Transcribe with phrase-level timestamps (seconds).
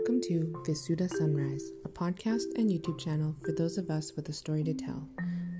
[0.00, 4.32] Welcome to Visuddha Sunrise, a podcast and YouTube channel for those of us with a
[4.32, 5.06] story to tell.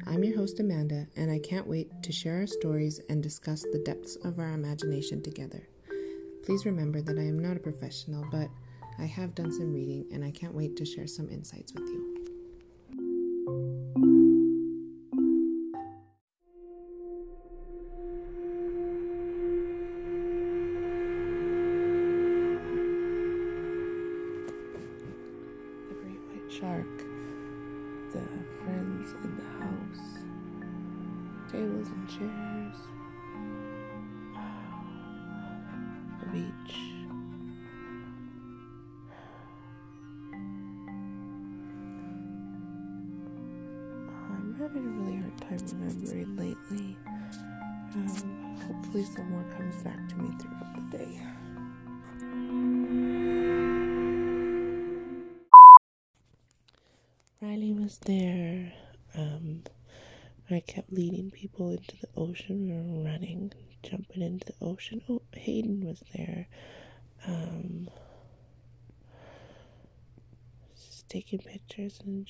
[0.06, 3.82] I'm your host, Amanda, and I can't wait to share our stories and discuss the
[3.84, 5.68] depths of our imagination together.
[6.42, 8.48] Please remember that I am not a professional, but
[8.98, 12.09] I have done some reading and I can't wait to share some insights with you.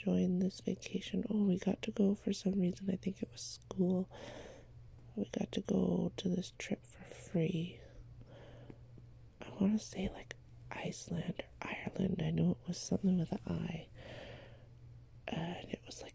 [0.00, 1.24] Enjoying this vacation.
[1.30, 2.88] Oh, we got to go for some reason.
[2.92, 4.08] I think it was school.
[5.16, 7.78] We got to go to this trip for free.
[9.42, 10.36] I want to say like
[10.70, 12.22] Iceland or Ireland.
[12.24, 13.86] I know it was something with an I
[15.28, 16.14] and it was like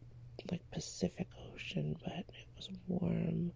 [0.52, 3.52] like Pacific Ocean, but it was warm.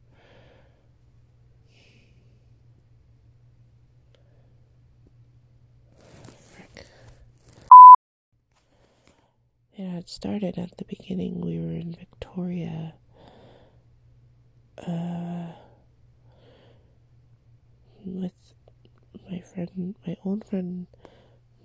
[9.80, 11.40] It had started at the beginning.
[11.40, 12.96] We were in Victoria.
[14.78, 15.54] Uh,
[18.04, 18.54] with
[19.32, 20.88] my friend, my old friend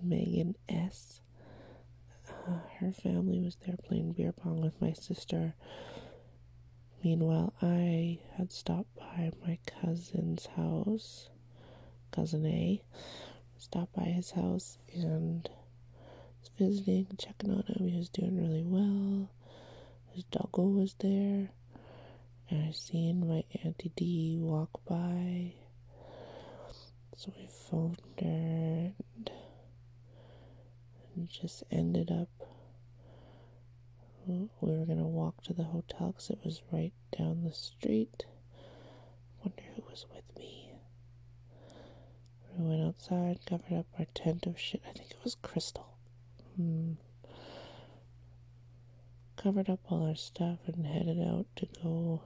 [0.01, 1.23] Megan S
[2.47, 5.57] uh, her family was there playing beer pong with my sister.
[7.03, 11.31] Meanwhile, I had stopped by my cousin's house,
[12.13, 12.81] cousin A,
[13.59, 15.49] stopped by his house and
[16.59, 17.89] visiting, checking on him.
[17.89, 19.29] He was doing really well.
[20.13, 21.51] His doggo was there,
[22.51, 25.55] and I seen my auntie D walk by.
[27.17, 29.31] So we phoned her and
[31.15, 32.29] and just ended up
[34.27, 38.25] we were going to walk to the hotel because it was right down the street
[39.41, 40.71] wonder who was with me
[42.57, 45.94] we went outside covered up our tent of shit i think it was crystal
[46.57, 46.93] hmm.
[49.37, 52.23] covered up all our stuff and headed out to go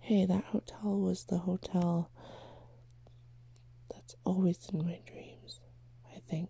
[0.00, 2.10] hey that hotel was the hotel
[3.90, 5.60] that's always in my dreams
[6.14, 6.48] i think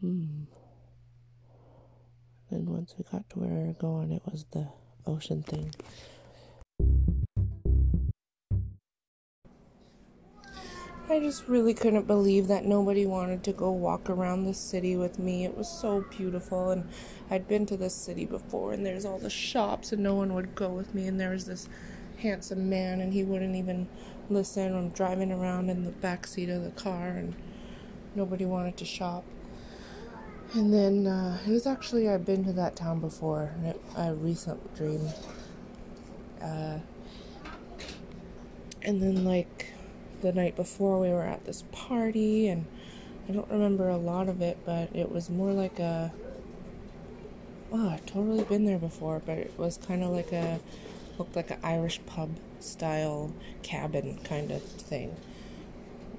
[0.00, 0.44] Hmm.
[2.50, 4.68] Then once we got to where we were going, it was the
[5.06, 5.74] ocean thing.
[11.10, 15.18] I just really couldn't believe that nobody wanted to go walk around the city with
[15.18, 15.46] me.
[15.46, 16.86] It was so beautiful, and
[17.30, 20.54] I'd been to this city before, and there's all the shops, and no one would
[20.54, 21.06] go with me.
[21.06, 21.66] And there was this
[22.18, 23.88] handsome man, and he wouldn't even
[24.28, 24.76] listen.
[24.76, 27.34] I'm driving around in the back seat of the car, and
[28.14, 29.24] nobody wanted to shop.
[30.52, 33.54] And then uh, it was actually I've been to that town before.
[33.64, 35.08] It, a recent dream.
[36.42, 36.80] Uh,
[38.82, 39.72] and then like
[40.20, 42.66] the night before we were at this party, and
[43.28, 46.12] I don't remember a lot of it, but it was more like a.
[47.70, 50.60] Oh, I've totally been there before, but it was kind of like a
[51.18, 52.30] looked like an Irish pub
[52.60, 55.16] style cabin kind of thing.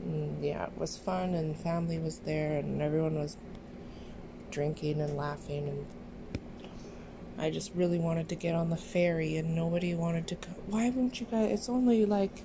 [0.03, 3.37] And yeah, it was fun, and family was there, and everyone was
[4.51, 5.85] drinking and laughing and
[7.39, 10.55] I just really wanted to get on the ferry and nobody wanted to come.
[10.67, 11.51] Why won't you guys?
[11.51, 12.43] It's only like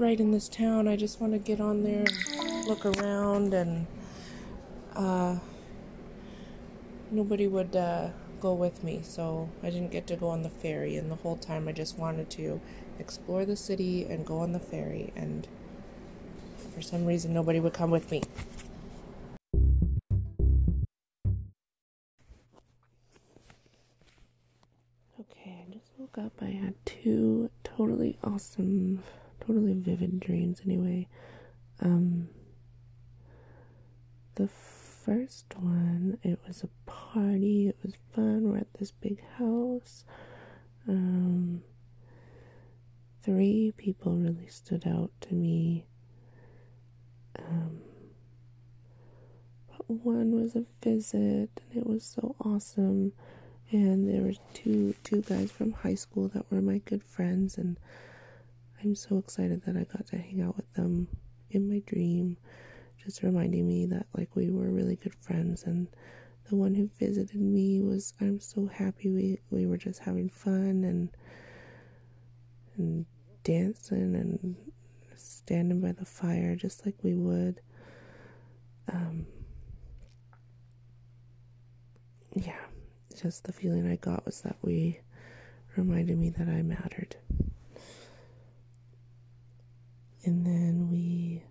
[0.00, 0.88] right in this town.
[0.88, 2.06] I just want to get on there
[2.38, 3.86] and look around and
[4.96, 5.36] uh,
[7.10, 8.08] nobody would uh,
[8.40, 9.02] go with me.
[9.04, 10.96] So I didn't get to go on the ferry.
[10.96, 12.62] And the whole time I just wanted to
[12.98, 15.12] explore the city and go on the ferry.
[15.14, 15.46] And
[16.74, 18.22] for some reason, nobody would come with me.
[25.20, 26.32] Okay, I just woke up.
[26.40, 29.02] I had two totally awesome,
[29.50, 31.08] totally vivid dreams anyway.
[31.80, 32.28] Um
[34.36, 38.48] the first one, it was a party, it was fun.
[38.48, 40.04] We're at this big house.
[40.88, 41.62] Um
[43.22, 45.86] three people really stood out to me.
[47.38, 47.80] Um
[49.88, 53.12] one was a visit, and it was so awesome.
[53.72, 57.78] And there were two two guys from high school that were my good friends, and
[58.82, 61.08] I'm so excited that I got to hang out with them
[61.50, 62.36] in my dream,
[63.02, 65.64] just reminding me that like we were really good friends.
[65.64, 65.86] And
[66.48, 70.84] the one who visited me was I'm so happy we we were just having fun
[70.84, 71.08] and
[72.76, 73.06] and
[73.44, 74.56] dancing and
[75.16, 77.60] standing by the fire just like we would.
[78.92, 79.26] Um,
[82.34, 82.64] yeah,
[83.20, 85.00] just the feeling I got was that we
[85.76, 87.16] reminded me that I mattered.
[90.24, 91.42] And then we,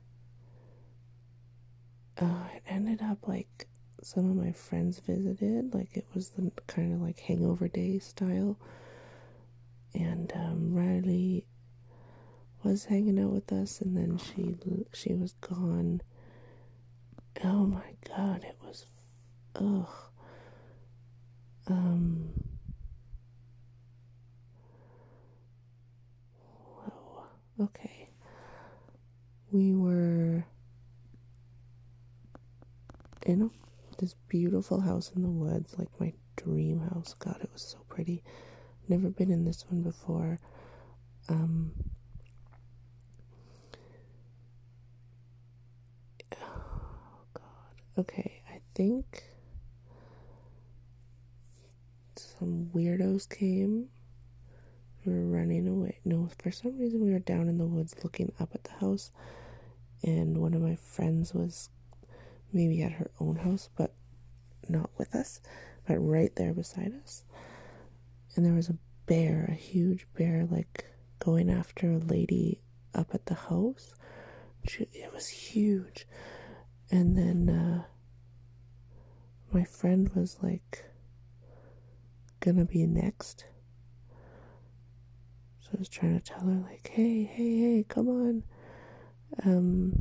[2.22, 3.68] uh, it ended up like
[4.02, 8.58] some of my friends visited, like it was the kind of like hangover day style.
[9.94, 11.46] And um, Riley
[12.64, 14.56] was hanging out with us, and then she
[14.94, 16.02] she was gone.
[17.44, 18.86] Oh my god, it was
[19.56, 19.88] ugh.
[21.68, 22.30] Um.
[26.76, 27.24] Whoa.
[27.62, 27.99] Okay.
[29.52, 30.46] We were
[33.26, 33.50] in
[33.98, 37.16] this beautiful house in the woods, like my dream house.
[37.20, 38.24] God, it was so pretty.
[38.88, 40.40] Never been in this one before.
[41.28, 41.72] Um,
[46.34, 47.44] oh God.
[47.98, 49.24] Okay, I think
[52.16, 53.90] some weirdos came.
[55.10, 56.00] We were running away.
[56.06, 59.12] No, for some reason we were down in the woods looking up at the house,
[60.04, 61.70] and one of my friends was
[62.54, 63.94] maybe at her own house, but
[64.68, 65.42] not with us,
[65.88, 67.24] but right there beside us.
[68.36, 68.78] And there was a
[69.08, 70.86] bear, a huge bear, like
[71.18, 72.62] going after a lady
[72.94, 73.94] up at the house.
[74.64, 76.06] It was huge.
[76.92, 77.84] And then uh,
[79.52, 80.86] my friend was like,
[82.40, 83.46] gonna be next.
[85.70, 88.44] So I was trying to tell her, like, hey, hey, hey, come on.
[89.46, 89.94] Um,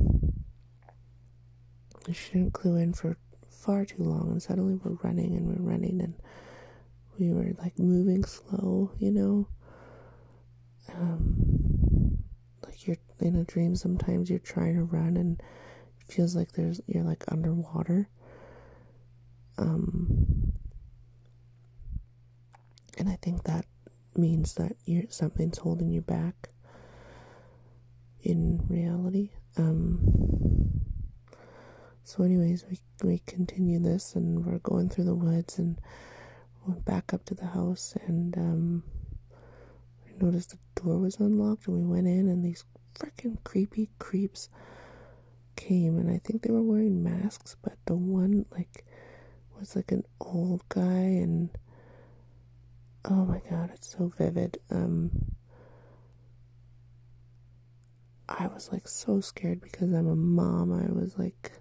[2.11, 3.17] she didn't clue in for
[3.51, 6.15] far too long, and suddenly we're running and we're running, and
[7.19, 9.47] we were like moving slow, you know.
[10.95, 12.17] Um,
[12.65, 15.39] like you're in a dream, sometimes you're trying to run, and
[15.99, 18.09] it feels like there's you're like underwater.
[19.59, 20.53] Um,
[22.97, 23.65] and I think that
[24.19, 26.49] means that you're something's holding you back
[28.21, 29.31] in reality.
[29.57, 29.99] Um,
[32.03, 35.79] so, anyways, we we continue this, and we're going through the woods, and
[36.65, 38.83] went back up to the house, and um,
[40.05, 44.49] we noticed the door was unlocked, and we went in, and these freaking creepy creeps
[45.55, 48.85] came, and I think they were wearing masks, but the one like
[49.59, 51.49] was like an old guy, and
[53.09, 54.59] oh my god, it's so vivid.
[54.69, 55.11] Um,
[58.27, 60.71] I was like so scared because I'm a mom.
[60.71, 61.51] I was like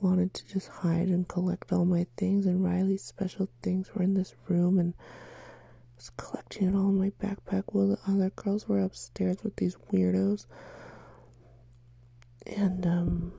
[0.00, 4.14] wanted to just hide and collect all my things, and Riley's special things were in
[4.14, 8.68] this room, and I was collecting it all in my backpack while the other girls
[8.68, 10.46] were upstairs with these weirdos.
[12.46, 13.32] And um,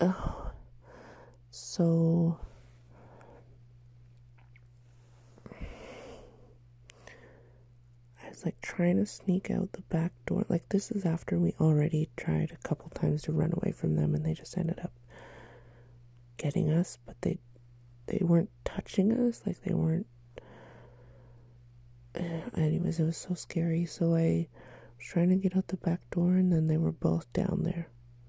[0.00, 0.50] oh,
[1.50, 2.40] so
[8.38, 10.44] was like trying to sneak out the back door.
[10.48, 14.14] Like this is after we already tried a couple times to run away from them
[14.14, 14.92] and they just ended up
[16.36, 17.38] getting us, but they
[18.06, 20.06] they weren't touching us, like they weren't
[22.56, 23.86] anyways, it was so scary.
[23.86, 24.46] So I
[24.96, 27.88] was trying to get out the back door and then they were both down there.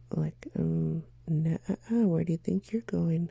[0.09, 1.57] Like, um, nah,
[1.89, 3.29] where do you think you're going?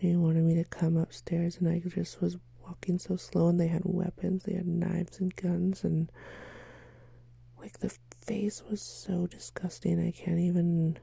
[0.00, 3.68] They wanted me to come upstairs and I just was walking so slow and they
[3.68, 6.10] had weapons they had knives and guns and
[7.58, 10.98] like the face was so disgusting i can't even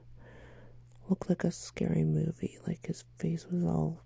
[1.09, 4.01] look like a scary movie like his face was all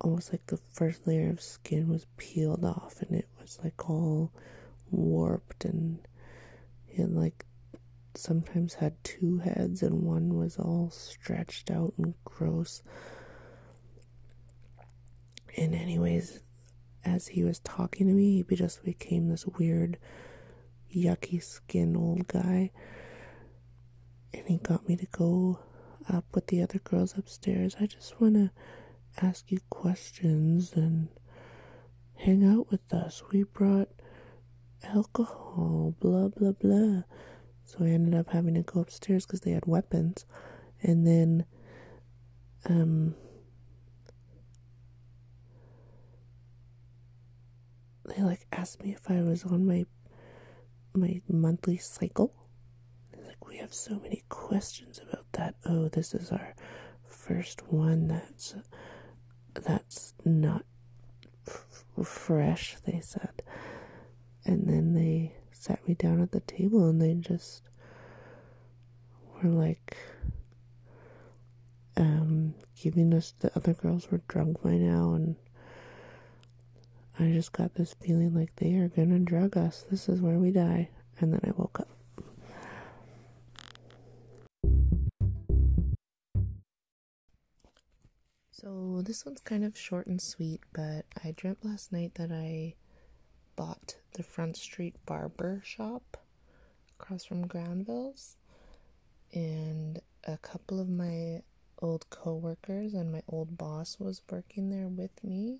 [0.00, 4.32] almost like the first layer of skin was peeled off and it was like all
[4.90, 5.98] warped and
[6.96, 7.44] had like
[8.14, 12.82] sometimes had two heads and one was all stretched out and gross
[15.60, 16.40] and anyways,
[17.04, 19.98] as he was talking to me, he just became this weird,
[20.90, 22.70] yucky skin old guy.
[24.32, 25.58] And he got me to go
[26.08, 27.76] up with the other girls upstairs.
[27.78, 28.50] I just want to
[29.20, 31.08] ask you questions and
[32.16, 33.22] hang out with us.
[33.30, 33.90] We brought
[34.82, 37.02] alcohol, blah, blah, blah.
[37.64, 40.24] So I ended up having to go upstairs because they had weapons.
[40.82, 41.44] And then,
[42.64, 43.14] um,
[48.10, 49.86] they like asked me if I was on my
[50.94, 52.34] my monthly cycle.
[53.26, 55.54] Like we have so many questions about that.
[55.64, 56.54] Oh, this is our
[57.06, 58.54] first one that's
[59.54, 60.64] that's not
[61.46, 63.42] f- fresh, they said.
[64.44, 67.62] And then they sat me down at the table and they just
[69.42, 69.96] were like
[71.96, 75.36] um giving us the other girls were drunk by now and
[77.20, 79.84] I just got this feeling like they are gonna drug us.
[79.90, 80.88] This is where we die.
[81.18, 81.88] And then I woke up.
[88.50, 92.74] So this one's kind of short and sweet, but I dreamt last night that I
[93.54, 96.16] bought the Front Street Barber Shop
[96.98, 98.36] across from Granville's,
[99.34, 101.42] and a couple of my
[101.82, 105.58] old coworkers and my old boss was working there with me.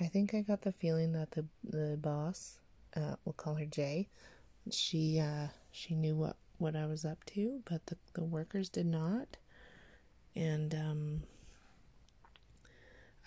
[0.00, 2.58] I think I got the feeling that the the boss,
[2.96, 4.08] uh, we'll call her Jay,
[4.70, 8.86] she uh, she knew what what I was up to, but the the workers did
[8.86, 9.36] not,
[10.34, 11.22] and um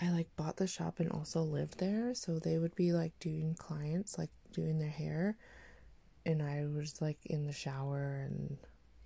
[0.02, 3.56] I like bought the shop and also lived there, so they would be like doing
[3.58, 5.38] clients, like doing their hair,
[6.26, 8.58] and I was like in the shower and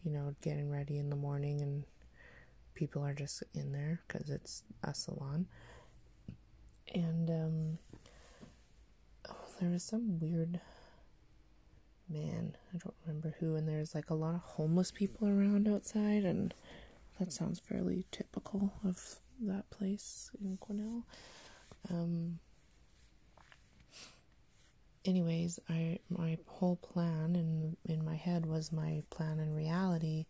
[0.03, 1.83] you know getting ready in the morning, and
[2.73, 5.47] people are just in there because it's a salon,
[6.93, 7.77] and um,
[9.29, 10.59] oh, there was some weird
[12.09, 16.23] man, I don't remember who, and there's like a lot of homeless people around outside,
[16.23, 16.53] and
[17.19, 21.03] that sounds fairly typical of that place in Quesnel.
[21.89, 22.39] Um,
[25.05, 30.25] anyways, I my whole plan in in my head was my plan in reality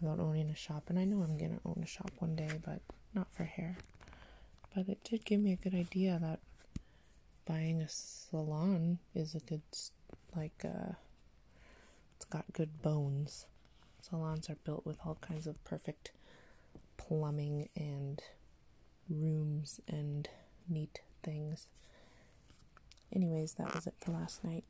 [0.00, 2.80] about owning a shop, and I know I'm gonna own a shop one day, but
[3.14, 3.76] not for hair.
[4.74, 6.40] But it did give me a good idea that
[7.46, 9.62] buying a salon is a good
[10.34, 10.94] like uh
[12.16, 13.46] it's got good bones.
[14.00, 16.10] Salons are built with all kinds of perfect
[16.96, 18.22] plumbing and
[19.08, 20.28] rooms and
[20.68, 21.66] neat things.
[23.12, 24.64] Anyways, that was it for last night.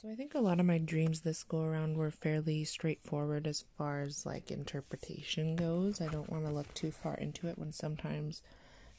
[0.00, 3.64] So I think a lot of my dreams this go around were fairly straightforward as
[3.76, 6.00] far as like interpretation goes.
[6.00, 8.40] I don't want to look too far into it when sometimes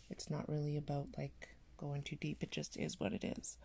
[0.09, 2.43] it's not really about like going too deep.
[2.43, 3.57] It just is what it is.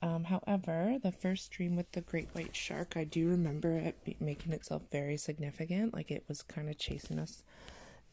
[0.00, 4.54] Um, however, the first dream with the great white shark, I do remember it making
[4.54, 5.92] itself very significant.
[5.92, 7.42] Like it was kind of chasing us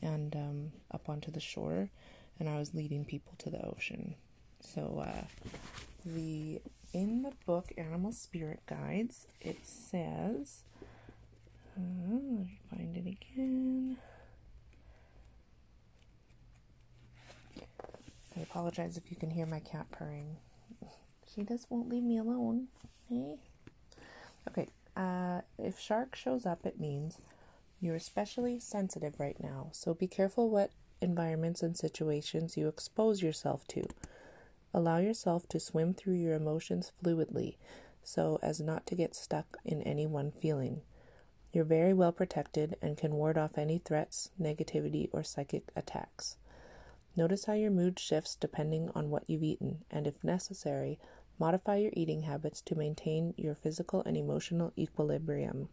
[0.01, 1.89] and um, up onto the shore,
[2.37, 4.15] and I was leading people to the ocean.
[4.59, 5.23] So, uh,
[6.05, 6.61] the
[6.93, 10.63] in the book Animal Spirit Guides, it says,
[11.77, 11.81] uh,
[12.11, 13.97] let me find it again.
[18.37, 20.37] I apologize if you can hear my cat purring.
[21.35, 22.67] He just won't leave me alone.
[23.09, 23.37] Hey?
[24.47, 27.17] Okay, uh, if shark shows up, it means
[27.81, 33.67] you're especially sensitive right now, so be careful what environments and situations you expose yourself
[33.69, 33.87] to.
[34.73, 37.55] Allow yourself to swim through your emotions fluidly
[38.03, 40.81] so as not to get stuck in any one feeling.
[41.51, 46.37] You're very well protected and can ward off any threats, negativity, or psychic attacks.
[47.15, 50.99] Notice how your mood shifts depending on what you've eaten, and if necessary,
[51.37, 55.69] modify your eating habits to maintain your physical and emotional equilibrium.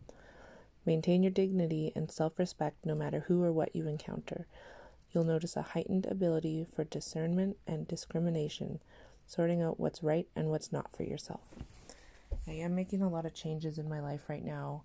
[0.84, 4.46] Maintain your dignity and self respect no matter who or what you encounter.
[5.16, 8.80] You'll notice a heightened ability for discernment and discrimination,
[9.26, 11.40] sorting out what's right and what's not for yourself.
[12.46, 14.82] I am making a lot of changes in my life right now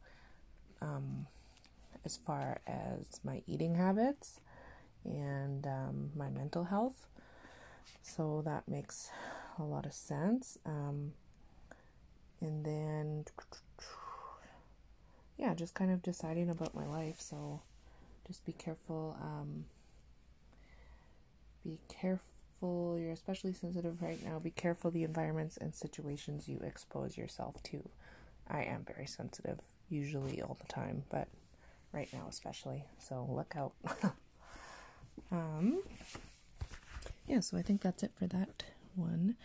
[0.81, 1.27] um,
[2.05, 4.39] as far as my eating habits
[5.03, 7.07] and um, my mental health.
[8.01, 9.11] So that makes
[9.59, 10.57] a lot of sense.
[10.65, 11.11] Um,
[12.39, 13.25] and then,
[15.37, 17.19] yeah, just kind of deciding about my life.
[17.19, 17.63] So
[18.25, 19.17] just be careful.
[19.21, 19.65] Um,
[21.63, 22.97] be careful.
[22.99, 24.39] You're especially sensitive right now.
[24.39, 27.87] Be careful the environments and situations you expose yourself to.
[28.47, 31.27] I am very sensitive, usually all the time, but
[31.91, 32.85] right now especially.
[32.99, 33.73] So look out.
[35.31, 35.81] um,
[37.27, 38.63] yeah, so I think that's it for that
[38.95, 39.35] one.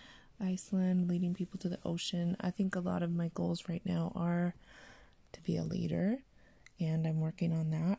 [0.41, 2.37] Iceland, leading people to the ocean.
[2.41, 4.55] I think a lot of my goals right now are
[5.33, 6.19] to be a leader,
[6.79, 7.99] and I'm working on that.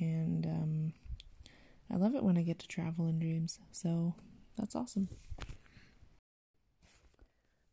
[0.00, 0.92] And um,
[1.90, 4.14] I love it when I get to travel in dreams, so
[4.56, 5.08] that's awesome.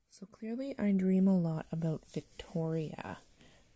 [0.10, 3.18] So clearly, I dream a lot about Victoria,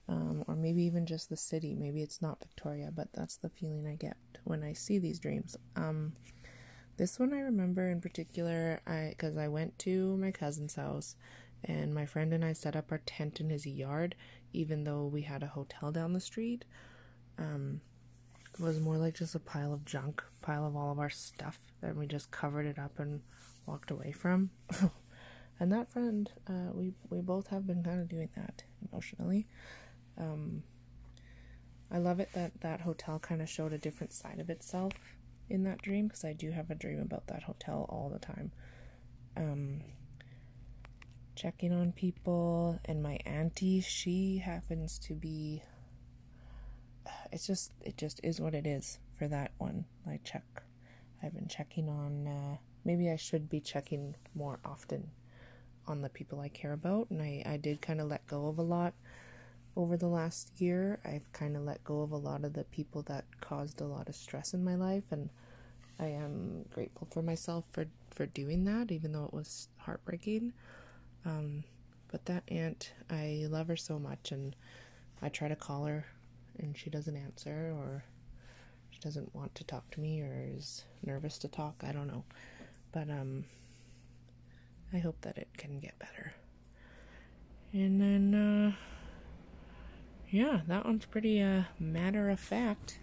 [0.07, 1.75] um, or maybe even just the city.
[1.75, 4.15] Maybe it's not Victoria, but that's the feeling I get
[4.45, 5.57] when I see these dreams.
[5.75, 6.13] Um,
[6.95, 11.17] this one I remember in particular, I because I went to my cousin's house,
[11.65, 14.15] and my friend and I set up our tent in his yard,
[14.53, 16.63] even though we had a hotel down the street.
[17.37, 17.81] Um,
[18.59, 21.95] was more like just a pile of junk, pile of all of our stuff that
[21.95, 23.21] we just covered it up and
[23.65, 24.49] walked away from.
[25.59, 29.47] and that friend, uh, we we both have been kind of doing that emotionally.
[30.17, 30.63] Um,
[31.91, 34.93] I love it that that hotel kind of showed a different side of itself
[35.49, 38.51] in that dream because I do have a dream about that hotel all the time.
[39.35, 39.81] Um,
[41.35, 45.63] checking on people, and my auntie, she happens to be.
[47.31, 49.85] It's just it just is what it is for that one.
[50.07, 50.63] I check.
[51.21, 52.27] I've been checking on.
[52.27, 55.11] Uh, maybe I should be checking more often
[55.87, 57.09] on the people I care about.
[57.09, 58.93] And I, I did kind of let go of a lot
[59.75, 60.99] over the last year.
[61.03, 64.07] I've kind of let go of a lot of the people that caused a lot
[64.07, 65.03] of stress in my life.
[65.11, 65.29] And
[65.99, 70.53] I am grateful for myself for, for doing that, even though it was heartbreaking.
[71.25, 71.63] Um,
[72.11, 74.31] but that aunt, I love her so much.
[74.31, 74.55] And
[75.21, 76.05] I try to call her
[76.59, 78.03] and she doesn't answer or
[78.89, 81.75] she doesn't want to talk to me or is nervous to talk.
[81.83, 82.23] I don't know.
[82.91, 83.45] But um
[84.93, 86.33] I hope that it can get better.
[87.71, 88.71] And then, uh,
[90.29, 92.97] yeah, that one's pretty uh, matter of fact.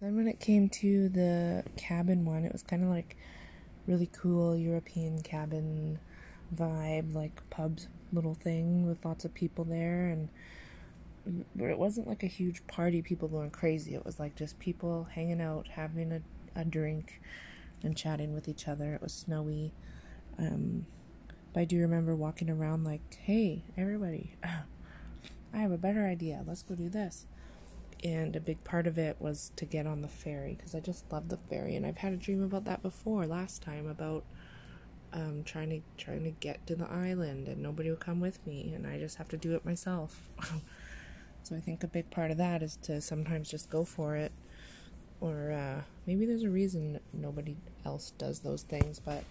[0.00, 3.16] Then, when it came to the cabin one, it was kind of like
[3.86, 6.00] really cool European cabin
[6.54, 10.28] vibe, like pubs little thing with lots of people there, and
[11.54, 13.94] but it wasn't like a huge party, people going crazy.
[13.94, 16.22] It was like just people hanging out, having a,
[16.54, 17.20] a drink,
[17.82, 18.94] and chatting with each other.
[18.94, 19.72] It was snowy.
[20.38, 20.86] Um,
[21.52, 24.36] but I do remember walking around like, hey, everybody,
[25.54, 26.44] I have a better idea.
[26.46, 27.26] Let's go do this.
[28.04, 31.10] And a big part of it was to get on the ferry because I just
[31.10, 31.74] love the ferry.
[31.74, 34.24] And I've had a dream about that before last time about
[35.16, 38.72] um, trying to trying to get to the island and nobody will come with me
[38.74, 40.28] and I just have to do it myself.
[41.42, 44.30] so I think a big part of that is to sometimes just go for it
[45.20, 49.00] or uh, maybe there's a reason nobody else does those things.
[49.00, 49.24] But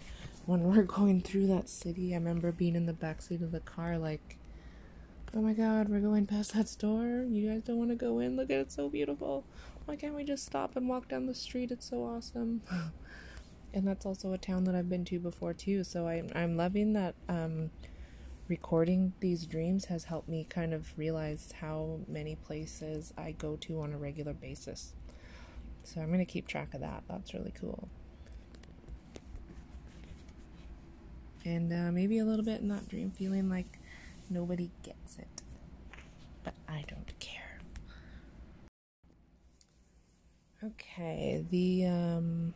[0.48, 4.00] when we're going through that city, I remember being in the backseat of the car,
[4.00, 4.38] like,
[5.36, 7.26] oh my god, we're going past that store.
[7.30, 8.36] You guys don't want to go in?
[8.36, 9.44] Look at it, so beautiful.
[9.86, 11.70] Why can't we just stop and walk down the street?
[11.70, 12.64] It's so awesome.
[13.76, 15.84] and that's also a town that I've been to before too.
[15.84, 17.14] So I'm I'm loving that.
[17.28, 17.70] Um,
[18.48, 23.82] recording these dreams has helped me kind of realize how many places I go to
[23.82, 24.94] on a regular basis.
[25.84, 27.04] So I'm to keep track of that.
[27.10, 27.88] That's really cool.
[31.44, 33.80] And uh, maybe a little bit in that dream feeling like
[34.30, 35.42] nobody gets it.
[36.44, 37.60] But I don't care.
[40.64, 42.54] Okay, the um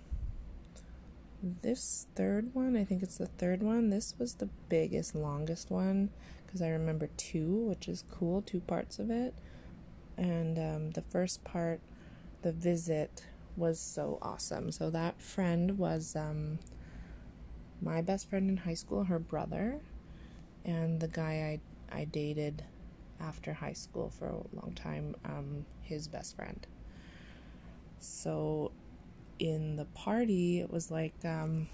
[1.41, 3.89] this third one, I think it's the third one.
[3.89, 6.09] This was the biggest, longest one
[6.45, 9.33] because I remember two, which is cool, two parts of it.
[10.17, 11.79] And um, the first part
[12.41, 13.23] the visit
[13.55, 14.71] was so awesome.
[14.71, 16.59] So that friend was um,
[17.81, 19.79] my best friend in high school, her brother,
[20.65, 21.59] and the guy
[21.91, 22.63] I I dated
[23.19, 26.65] after high school for a long time, um, his best friend.
[27.99, 28.71] So
[29.39, 31.67] in the party, it was like um,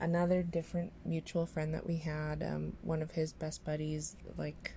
[0.00, 2.42] another different mutual friend that we had.
[2.42, 4.74] Um, one of his best buddies, like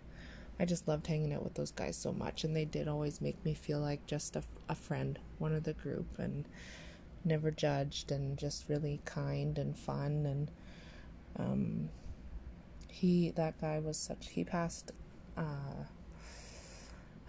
[0.59, 3.43] I just loved hanging out with those guys so much, and they did always make
[3.43, 6.45] me feel like just a, a friend, one of the group, and
[7.23, 10.25] never judged, and just really kind and fun.
[10.25, 10.51] And
[11.37, 11.89] um,
[12.89, 14.91] he, that guy was such, he passed,
[15.37, 15.83] uh,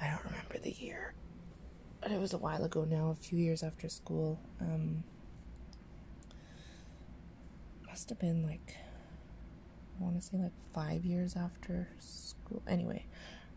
[0.00, 1.14] I don't remember the year,
[2.06, 4.38] but it was a while ago now, a few years after school.
[4.60, 5.02] Um,
[7.84, 8.76] must have been like
[9.98, 12.62] I want to say like five years after school.
[12.68, 13.06] Anyway,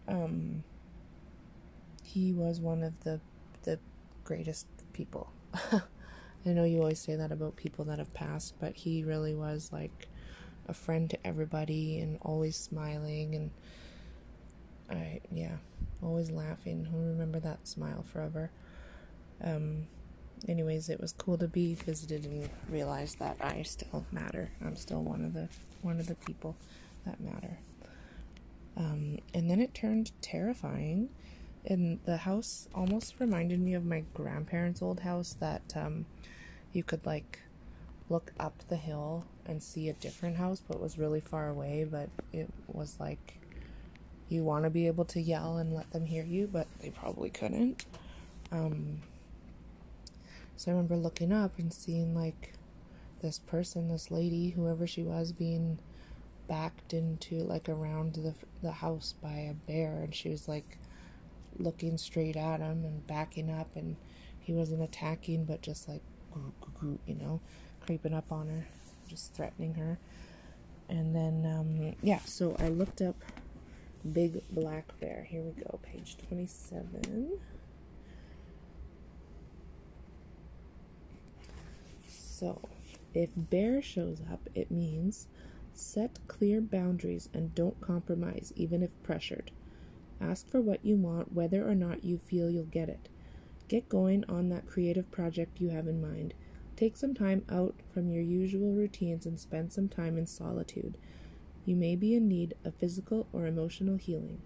[0.08, 0.64] um,
[2.02, 3.22] he was one of the
[3.66, 3.78] the
[4.24, 5.32] greatest people.
[5.54, 9.70] I know you always say that about people that have passed, but he really was
[9.72, 10.08] like
[10.68, 13.52] a friend to everybody and always smiling and
[14.90, 15.58] I yeah,
[16.04, 16.88] always laughing.
[16.92, 18.52] I'll remember that smile forever.
[19.44, 19.88] Um,
[20.48, 24.52] anyways, it was cool to be visited and realize that I still matter.
[24.64, 25.50] I'm still one of the
[25.82, 26.56] one of the people
[27.06, 27.58] that matter.
[28.78, 31.10] Um, and then it turned terrifying.
[31.66, 36.06] And the house almost reminded me of my grandparents' old house that um,
[36.72, 37.40] you could like
[38.10, 41.86] look up the hill and see a different house, but was really far away.
[41.90, 43.40] But it was like
[44.30, 47.30] you want to be able to yell and let them hear you, but they probably
[47.30, 47.86] couldn't.
[48.52, 49.02] Um,
[50.56, 52.54] so I remember looking up and seeing like
[53.22, 55.80] this person, this lady, whoever she was, being
[56.48, 60.78] backed into like around the the house by a bear, and she was like
[61.58, 63.96] looking straight at him and backing up, and
[64.40, 66.02] he wasn't attacking, but just like
[67.06, 67.42] you know,
[67.82, 68.68] creeping up on her,
[69.08, 69.98] just threatening her.
[70.88, 73.16] And then um, yeah, so I looked up
[74.06, 75.26] big black bear.
[75.30, 77.40] Here we go, page twenty seven.
[82.08, 82.62] So,
[83.14, 85.28] if bear shows up, it means
[85.74, 89.52] set clear boundaries and don't compromise, even if pressured.
[90.22, 93.10] Ask for what you want, whether or not you feel you'll get it.
[93.68, 96.34] Get going on that creative project you have in mind.
[96.76, 100.98] Take some time out from your usual routines and spend some time in solitude.
[101.70, 104.42] You may be in need of physical or emotional healing.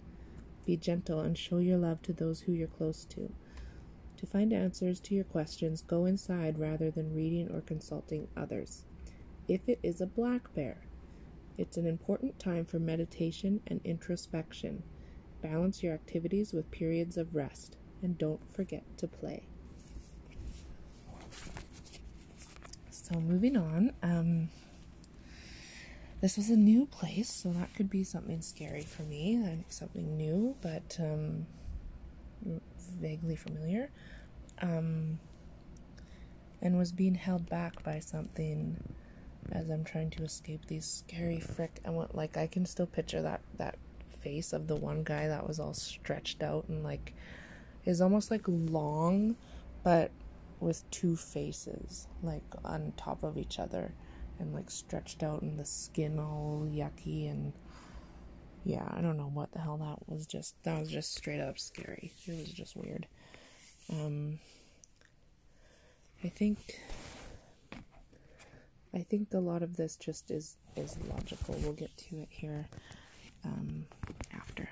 [0.66, 3.32] Be gentle and show your love to those who you're close to.
[4.18, 8.84] To find answers to your questions, go inside rather than reading or consulting others.
[9.48, 10.82] If it is a black bear,
[11.58, 14.84] it's an important time for meditation and introspection.
[15.42, 19.48] Balance your activities with periods of rest, and don't forget to play.
[22.90, 24.50] So, moving on, um,
[26.24, 30.56] this was a new place, so that could be something scary for me, something new,
[30.62, 31.46] but um,
[33.02, 33.90] vaguely familiar
[34.62, 35.20] um,
[36.62, 38.82] and was being held back by something
[39.52, 41.82] as I'm trying to escape these scary frick.
[41.86, 43.78] I want like I can still picture that that
[44.22, 47.14] face of the one guy that was all stretched out and like
[47.84, 49.36] is almost like long,
[49.84, 50.10] but
[50.62, 53.92] with two faces like on top of each other
[54.40, 57.54] and like stretched out and the skin all yucky and
[58.66, 61.60] yeah, I don't know what the hell that was just that was just straight up
[61.60, 62.14] scary.
[62.26, 63.08] It was just weird.
[63.92, 64.40] Um
[66.24, 66.80] I think
[68.96, 71.56] I think a lot of this just is is logical.
[71.62, 72.68] We'll get to it here
[73.44, 73.86] um,
[74.32, 74.70] after.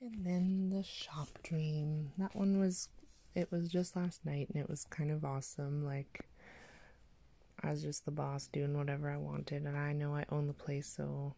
[0.00, 2.12] And then the shop dream.
[2.18, 2.88] That one was
[3.34, 5.84] it was just last night and it was kind of awesome.
[5.84, 6.26] Like
[7.62, 10.52] I was just the boss doing whatever I wanted and I know I own the
[10.52, 11.34] place so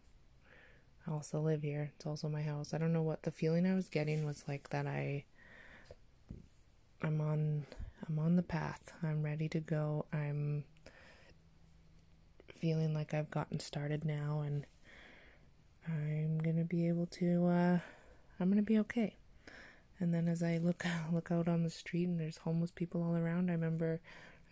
[1.07, 1.91] I also live here.
[1.95, 2.73] It's also my house.
[2.73, 5.25] I don't know what the feeling I was getting was like that I
[7.01, 7.65] I'm on
[8.07, 8.93] I'm on the path.
[9.01, 10.05] I'm ready to go.
[10.13, 10.63] I'm
[12.59, 14.65] feeling like I've gotten started now and
[15.87, 17.79] I'm going to be able to uh
[18.39, 19.15] I'm going to be okay.
[19.99, 23.15] And then as I look look out on the street and there's homeless people all
[23.15, 24.01] around, I remember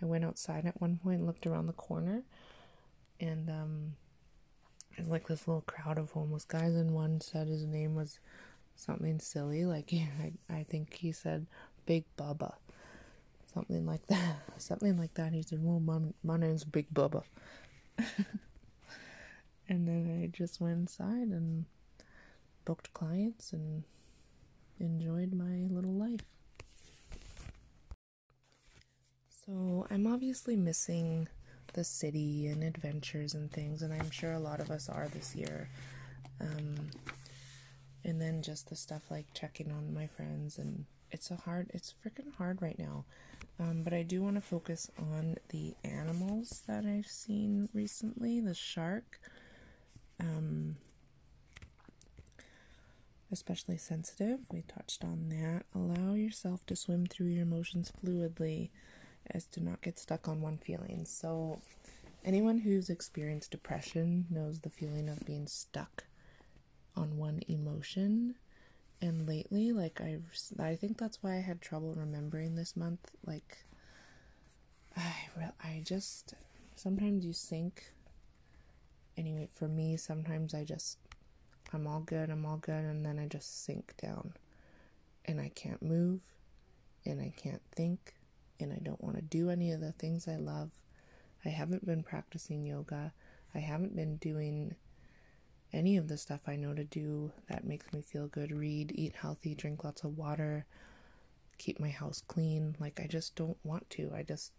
[0.02, 2.24] I went outside at one point looked around the corner
[3.20, 3.94] and um
[4.96, 8.20] there's like this little crowd of homeless guys and one said his name was
[8.76, 11.46] something silly like I, I think he said
[11.90, 12.54] Big Bubba.
[13.52, 14.36] Something like that.
[14.60, 15.34] Something like that.
[15.34, 17.24] He said, Well, my, my name's Big Bubba.
[19.68, 21.66] and then I just went inside and
[22.64, 23.86] booked clients and
[24.80, 26.22] enjoyed my little life.
[29.50, 31.28] So I'm obviously missing
[31.74, 35.36] the city and adventures and things, and I'm sure a lot of us are this
[35.36, 35.70] year.
[36.40, 36.76] Um,
[38.04, 41.96] and then just the stuff like checking on my friends and it's a hard it's
[42.06, 43.06] freaking hard right now.
[43.60, 48.54] Um, but i do want to focus on the animals that i've seen recently the
[48.54, 49.20] shark
[50.22, 50.78] um,
[53.32, 54.40] especially sensitive.
[54.52, 55.66] We touched on that.
[55.76, 58.70] Allow yourself to swim through your emotions fluidly
[59.32, 61.06] as to not get stuck on one feeling.
[61.06, 61.62] So
[62.24, 66.06] anyone who's experienced depression knows the feeling of being stuck
[66.96, 68.36] on one emotion.
[69.02, 70.18] And lately like i
[70.62, 73.12] i think that's why i had trouble remembering this month.
[73.26, 73.66] Like
[74.98, 75.14] i
[75.64, 76.34] i just
[76.76, 77.94] sometimes you sink.
[79.18, 80.98] Anyway for me sometimes i just
[81.74, 84.34] i'm all good i'm all good and then i just sink down.
[85.26, 86.22] And i can't move
[87.06, 88.16] and i can't think
[88.60, 90.70] and i don't want to do any of the things i love
[91.46, 93.12] i haven't been practicing yoga
[93.56, 94.76] i haven't been doing
[95.74, 99.16] any of the stuff I know to do that makes me feel good read, eat
[99.16, 100.66] healthy, drink lots of water,
[101.58, 102.76] keep my house clean.
[102.80, 104.12] Like, I just don't want to.
[104.16, 104.52] I just,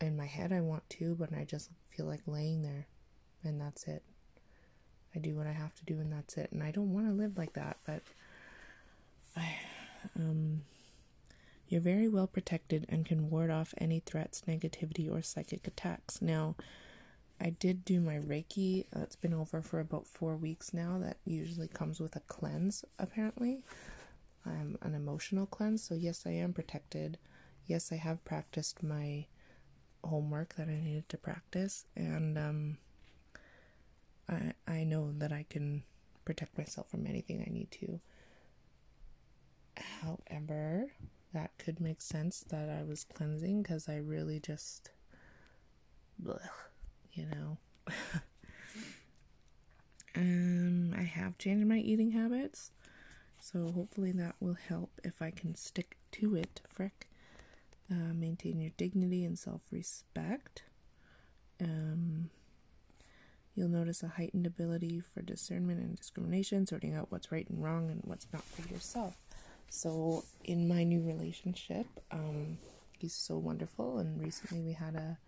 [0.00, 2.86] in my head, I want to, but I just feel like laying there
[3.44, 4.02] and that's it.
[5.14, 6.52] I do what I have to do and that's it.
[6.52, 8.02] And I don't want to live like that, but
[9.36, 9.56] I,
[10.16, 10.62] um,
[11.68, 16.22] You're very well protected and can ward off any threats, negativity, or psychic attacks.
[16.22, 16.56] Now,
[17.40, 18.86] I did do my Reiki.
[18.96, 20.98] Uh, it's been over for about four weeks now.
[20.98, 23.62] That usually comes with a cleanse, apparently.
[24.46, 27.18] I'm an emotional cleanse, so yes, I am protected.
[27.66, 29.26] Yes, I have practiced my
[30.02, 32.78] homework that I needed to practice, and um,
[34.28, 35.82] I I know that I can
[36.24, 38.00] protect myself from anything I need to.
[40.00, 40.86] However,
[41.32, 44.90] that could make sense that I was cleansing because I really just,
[46.22, 46.40] blech,
[47.12, 47.58] you know.
[50.16, 52.70] um, I have changed my eating habits,
[53.40, 56.60] so hopefully that will help if I can stick to it.
[56.68, 57.08] Frick,
[57.90, 60.62] uh, maintain your dignity and self-respect.
[61.60, 62.30] Um,
[63.54, 67.90] you'll notice a heightened ability for discernment and discrimination, sorting out what's right and wrong
[67.90, 69.16] and what's not for yourself.
[69.70, 72.58] So, in my new relationship, um,
[72.98, 73.98] he's so wonderful.
[73.98, 75.18] And recently we had a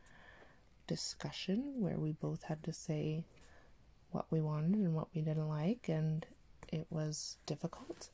[0.86, 3.24] discussion where we both had to say
[4.10, 6.26] what we wanted and what we didn't like, and
[6.72, 8.10] it was difficult.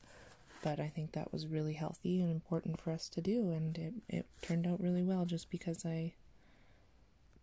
[0.63, 3.95] But I think that was really healthy and important for us to do, and it,
[4.09, 6.15] it turned out really well just because I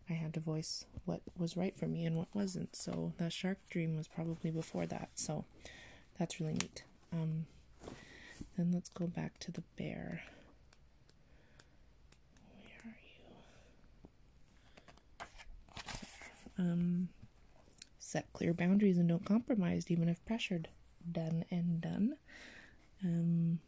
[0.10, 2.76] I had to voice what was right for me and what wasn't.
[2.76, 5.10] So that shark dream was probably before that.
[5.16, 5.46] So
[6.20, 6.84] that's really neat.
[7.14, 7.46] Um,
[8.58, 10.22] then let's go back to the bear.
[12.60, 12.98] Where are
[16.58, 16.72] you?
[16.72, 17.10] Um,
[18.00, 20.70] set clear boundaries and don't compromise, even if pressured.
[21.12, 22.16] Done and done.
[23.04, 23.60] Um,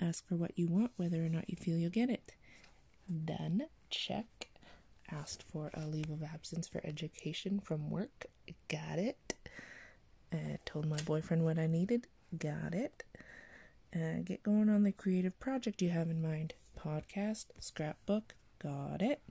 [0.00, 2.32] ask for what you want, whether or not you feel you'll get it.
[3.24, 3.62] Done.
[3.90, 4.48] Check.
[5.12, 8.26] Asked for a leave of absence for education from work.
[8.68, 9.34] Got it.
[10.32, 12.08] Uh, told my boyfriend what I needed.
[12.36, 13.04] Got it.
[13.94, 16.54] Uh, get going on the creative project you have in mind.
[16.78, 19.22] Podcast, scrapbook, got it.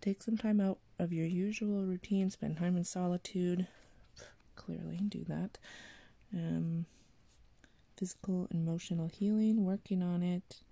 [0.00, 3.66] Take some time out of your usual routine, spend time in solitude.
[4.56, 5.58] Clearly, do that.
[6.34, 6.86] Um,
[7.96, 10.62] physical emotional healing, working on it.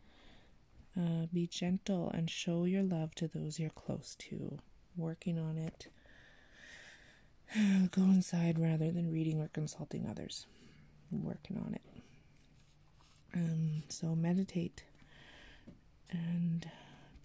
[0.99, 4.59] Uh, be gentle and show your love to those you're close to.
[4.96, 5.88] Working on it.
[7.90, 10.46] Go inside rather than reading or consulting others.
[11.12, 11.83] Working on it.
[13.35, 14.83] Um, so meditate
[16.11, 16.69] and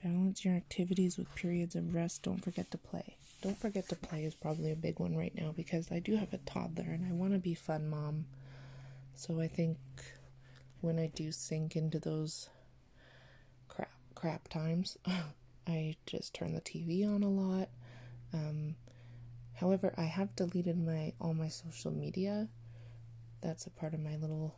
[0.04, 2.24] balance your activities with periods of rest.
[2.24, 3.18] Don't forget to play.
[3.41, 6.34] Don't forget to play is probably a big one right now because I do have
[6.34, 8.26] a toddler and I want to be fun mom.
[9.15, 9.78] So I think
[10.82, 12.50] when I do sink into those
[13.68, 14.98] crap crap times,
[15.68, 17.70] I just turn the TV on a lot.
[18.34, 18.76] Um,
[19.54, 22.48] however, I have deleted my all my social media.
[23.41, 24.56] That's a part of my little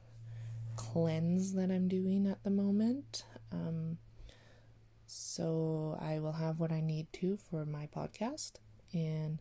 [0.77, 3.25] cleanse that I'm doing at the moment.
[3.51, 3.97] Um,
[5.05, 8.53] so I will have what I need to for my podcast.
[8.93, 9.39] And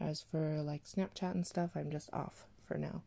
[0.00, 3.02] as for like Snapchat and stuff, I'm just off for now.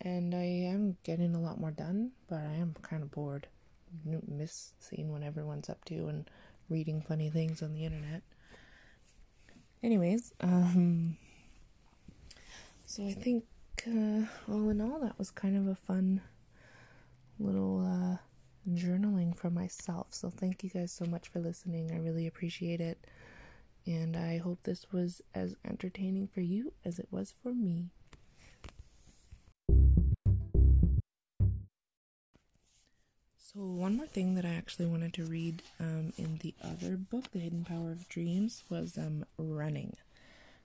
[0.00, 3.48] And I am getting a lot more done, but I am kind of bored.
[4.26, 6.28] Miss seeing what everyone's up to and
[6.70, 8.22] reading funny things on the internet.
[9.82, 11.16] Anyways, um,
[12.86, 13.44] so I think
[13.86, 16.20] uh, all in all, that was kind of a fun
[17.42, 18.16] little uh,
[18.70, 20.08] journaling for myself.
[20.10, 21.90] So thank you guys so much for listening.
[21.92, 23.04] I really appreciate it.
[23.86, 27.86] And I hope this was as entertaining for you as it was for me.
[33.54, 37.32] So, one more thing that I actually wanted to read um, in the other book,
[37.32, 39.94] The Hidden Power of Dreams, was um, running.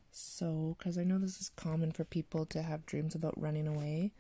[0.09, 4.13] So, because I know this is common for people to have dreams about running away,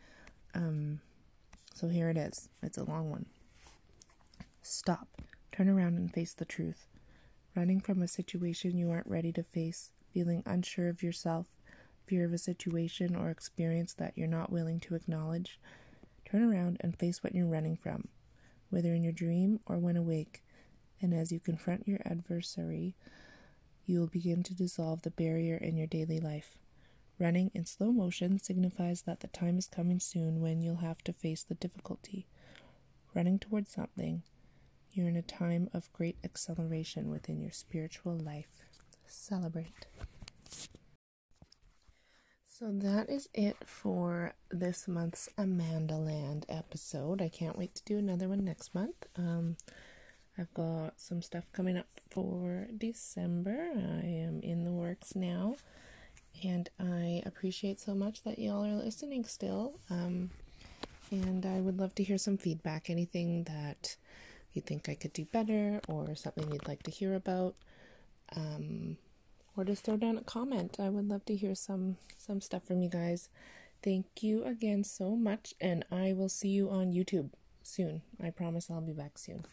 [1.77, 2.49] so here it is.
[2.63, 3.27] It's a long one.
[4.63, 5.21] Stop.
[5.51, 6.87] Turn around and face the truth.
[7.55, 11.45] Running from a situation you aren't ready to face, feeling unsure of yourself,
[12.07, 15.59] fear of a situation or experience that you're not willing to acknowledge.
[16.25, 18.07] Turn around and face what you're running from,
[18.71, 20.43] whether in your dream or when awake.
[20.99, 22.95] And as you confront your adversary,
[23.85, 26.57] you will begin to dissolve the barrier in your daily life.
[27.19, 31.13] Running in slow motion signifies that the time is coming soon when you'll have to
[31.13, 32.27] face the difficulty.
[33.15, 34.21] Running towards something,
[34.91, 38.49] you're in a time of great acceleration within your spiritual life.
[39.07, 39.87] Celebrate.
[42.45, 47.21] So that is it for this month's Amanda Land episode.
[47.21, 49.07] I can't wait to do another one next month.
[49.15, 49.57] Um,
[50.37, 53.71] I've got some stuff coming up for December.
[53.75, 55.55] I am in the works now
[56.43, 59.79] and I appreciate so much that y'all are listening still.
[59.89, 60.31] Um,
[61.11, 63.95] and I would love to hear some feedback, anything that
[64.53, 67.55] you think I could do better or something you'd like to hear about.
[68.35, 68.97] Um,
[69.57, 70.77] or just throw down a comment.
[70.79, 73.29] I would love to hear some some stuff from you guys.
[73.83, 77.31] Thank you again so much, and I will see you on YouTube
[77.63, 78.01] soon.
[78.23, 79.45] I promise I'll be back soon.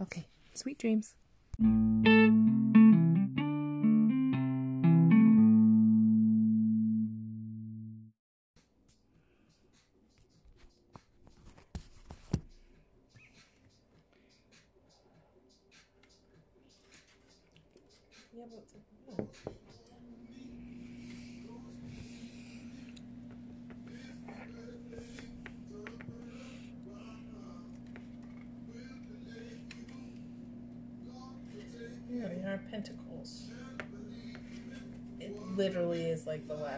[0.00, 1.14] Okay, sweet dreams.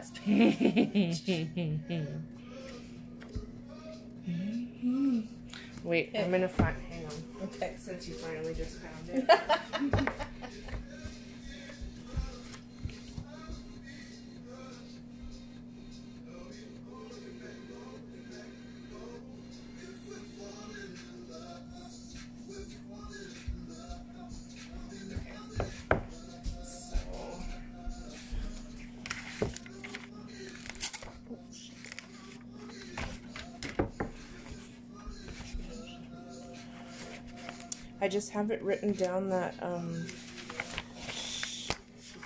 [0.04, 1.22] Like last page.
[5.84, 6.76] Wait, I'm gonna find.
[6.90, 7.12] Hang on.
[7.44, 7.74] Okay.
[7.78, 9.23] Since you finally just found it.
[38.04, 40.04] I just have it written down that um,
[41.10, 41.70] she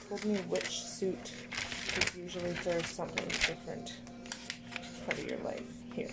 [0.08, 1.32] told me which suit
[1.96, 3.94] is usually for something different
[5.06, 5.62] part of your life.
[5.94, 6.10] Here.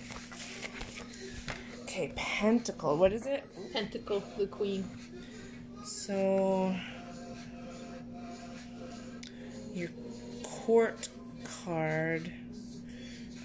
[1.81, 2.95] Okay, Pentacle.
[2.95, 3.43] What is it?
[3.73, 4.87] Pentacle, the queen.
[5.83, 6.75] So
[9.73, 9.89] your
[10.43, 11.09] court
[11.43, 12.31] card.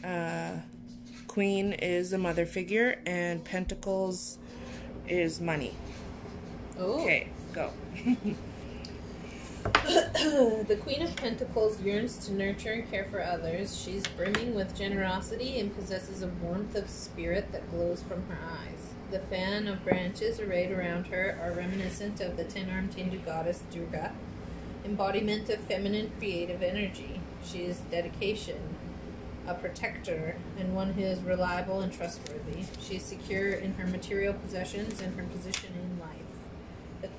[0.04, 0.59] Uh,
[1.28, 4.37] Queen is the mother figure, and Pentacles
[5.09, 5.72] is money.
[6.80, 7.70] Okay, go.
[9.64, 13.78] the Queen of Pentacles yearns to nurture and care for others.
[13.78, 18.94] She's brimming with generosity and possesses a warmth of spirit that glows from her eyes.
[19.10, 23.62] The fan of branches arrayed around her are reminiscent of the ten armed Hindu goddess
[23.70, 24.14] Durga,
[24.82, 27.20] embodiment of feminine creative energy.
[27.44, 28.76] She is dedication,
[29.46, 32.64] a protector, and one who is reliable and trustworthy.
[32.80, 35.79] She is secure in her material possessions and her position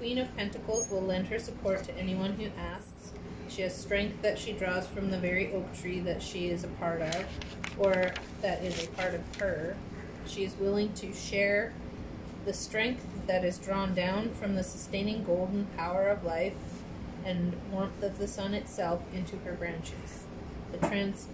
[0.01, 3.11] Queen of Pentacles will lend her support to anyone who asks.
[3.47, 6.69] She has strength that she draws from the very oak tree that she is a
[6.69, 7.23] part of,
[7.77, 8.11] or
[8.41, 9.77] that is a part of her.
[10.25, 11.73] She is willing to share
[12.45, 16.55] the strength that is drawn down from the sustaining golden power of life
[17.23, 20.23] and warmth of the sun itself into her branches,
[20.71, 21.27] the trans-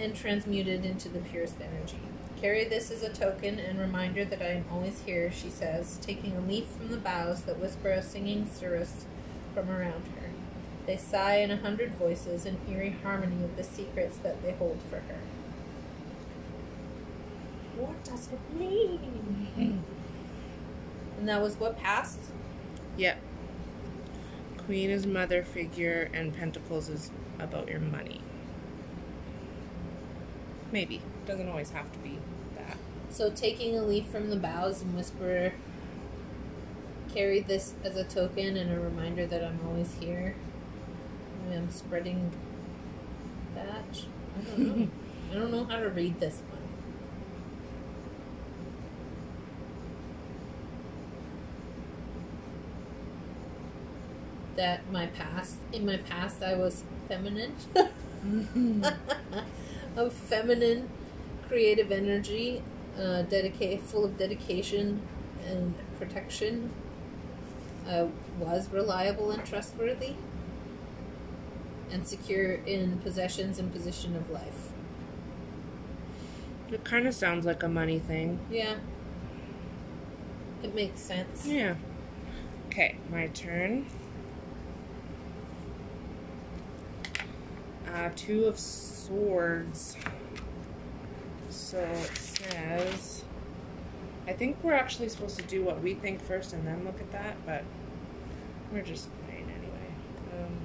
[0.00, 2.00] and transmuted into the purest energy.
[2.40, 6.34] Carry this as a token and reminder that I am always here, she says, taking
[6.34, 9.04] a leaf from the boughs that whisper a singing cirrus
[9.52, 10.30] from around her.
[10.86, 14.78] They sigh in a hundred voices in eerie harmony of the secrets that they hold
[14.88, 15.18] for her.
[17.76, 19.52] What does it mean?
[21.18, 22.20] and that was what passed?
[22.96, 23.18] Yep.
[24.64, 28.22] Queen is mother figure, and Pentacles is about your money.
[30.72, 31.00] Maybe.
[31.26, 32.18] Doesn't always have to be
[32.56, 32.76] that.
[33.10, 35.52] So taking a leaf from the boughs and whisper
[37.12, 40.36] carry this as a token and a reminder that I'm always here.
[41.52, 42.30] I'm spreading
[43.54, 44.02] that.
[44.38, 44.88] I don't know.
[45.30, 46.60] I don't know how to read this one.
[54.56, 57.54] That my past in my past I was feminine.
[59.96, 60.88] of feminine
[61.48, 62.62] creative energy,
[62.98, 65.02] uh, dedicate, full of dedication
[65.46, 66.70] and protection.
[67.88, 68.06] Uh,
[68.38, 70.14] was reliable and trustworthy,
[71.90, 74.70] and secure in possessions and position of life.
[76.70, 78.38] It kind of sounds like a money thing.
[78.50, 78.76] Yeah,
[80.62, 81.46] it makes sense.
[81.46, 81.74] Yeah.
[82.66, 83.86] Okay, my turn.
[87.92, 88.56] Uh, two of
[89.10, 89.96] swords.
[91.48, 93.24] So it says.
[94.28, 97.10] I think we're actually supposed to do what we think first and then look at
[97.10, 97.64] that, but
[98.72, 99.90] we're just playing anyway.
[100.32, 100.56] Um,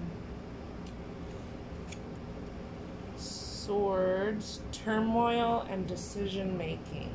[3.18, 7.10] swords, turmoil, and decision making.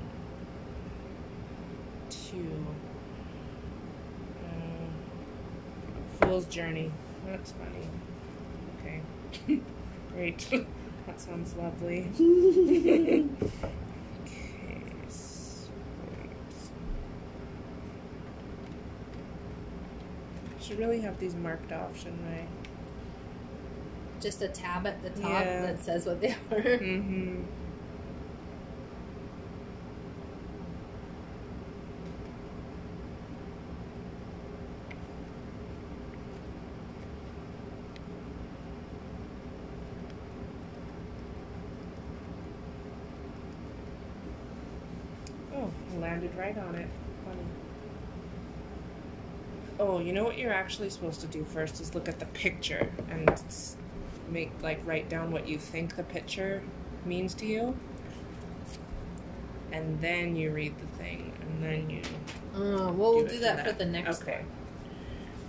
[2.09, 2.67] Two.
[4.43, 6.91] Uh, Fool's Journey.
[7.27, 7.87] That's funny.
[8.81, 9.61] Okay.
[10.13, 10.67] Great.
[11.07, 12.09] That sounds lovely.
[14.23, 14.61] okay,
[20.61, 22.47] Should really have these marked off, shouldn't I?
[24.21, 25.63] Just a tab at the top yeah.
[25.63, 26.61] that says what they are.
[26.79, 27.43] Mm-hmm.
[50.11, 53.31] You know what you're actually supposed to do first is look at the picture and
[54.29, 56.65] make like write down what you think the picture
[57.05, 57.79] means to you.
[59.71, 62.03] And then you read the thing, and then you.
[62.57, 64.43] Oh, well, we'll it do from that for the next okay.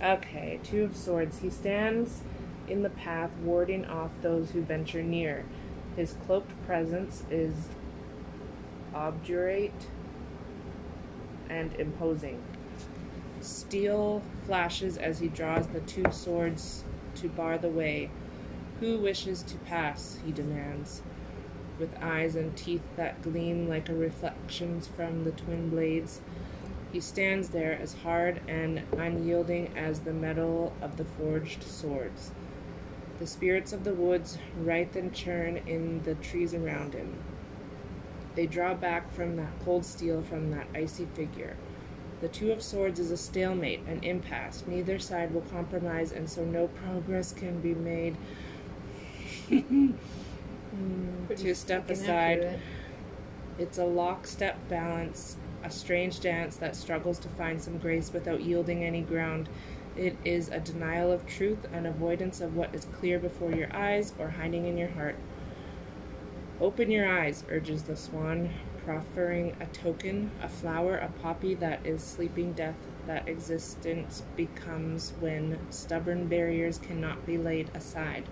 [0.00, 0.10] one.
[0.12, 1.40] Okay, Two of Swords.
[1.40, 2.20] He stands
[2.68, 5.44] in the path, warding off those who venture near.
[5.96, 7.52] His cloaked presence is
[8.94, 9.88] obdurate
[11.50, 12.40] and imposing.
[13.42, 16.84] Steel flashes as he draws the two swords
[17.16, 18.08] to bar the way.
[18.78, 20.20] Who wishes to pass?
[20.24, 21.02] he demands,
[21.76, 26.20] with eyes and teeth that gleam like reflections from the twin blades.
[26.92, 32.30] He stands there as hard and unyielding as the metal of the forged swords.
[33.18, 37.18] The spirits of the woods writhe and churn in the trees around him.
[38.36, 41.56] They draw back from that cold steel, from that icy figure.
[42.22, 44.62] The Two of Swords is a stalemate, an impasse.
[44.68, 48.16] Neither side will compromise, and so no progress can be made.
[51.36, 52.38] To step aside.
[52.38, 52.60] accurate.
[53.58, 58.82] It's a lockstep balance, a strange dance that struggles to find some grace without yielding
[58.82, 59.48] any ground.
[59.96, 64.14] It is a denial of truth, an avoidance of what is clear before your eyes
[64.18, 65.16] or hiding in your heart.
[66.60, 68.50] Open your eyes, urges the swan,
[68.84, 72.76] proffering a token, a flower, a poppy that is sleeping death
[73.06, 78.24] that existence becomes when stubborn barriers cannot be laid aside.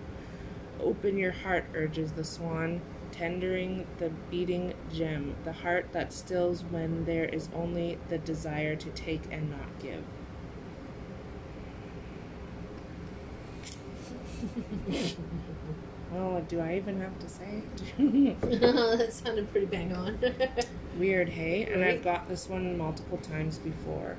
[0.80, 2.80] Open your heart, urges the swan,
[3.12, 8.90] tendering the beating gem, the heart that stills when there is only the desire to
[8.90, 10.04] take and not give.
[16.14, 17.62] oh, do I even have to say?
[18.58, 20.18] that sounded pretty bang on.
[20.98, 21.64] Weird, hey?
[21.64, 21.94] And Right?
[21.94, 24.16] I've got this one multiple times before.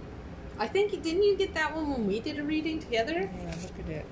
[0.57, 3.29] I think didn't you get that one when we did a reading together?
[3.39, 4.05] Yeah, look at it.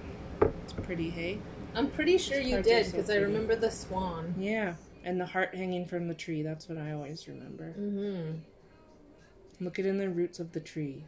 [0.64, 1.40] It's pretty, hey?
[1.76, 4.34] I'm pretty sure you did so because I remember the swan.
[4.38, 4.74] Yeah,
[5.04, 6.42] and the heart hanging from the tree.
[6.42, 7.76] That's what I always remember.
[7.80, 9.64] Mm-hmm.
[9.64, 11.04] Look at in the roots of the tree.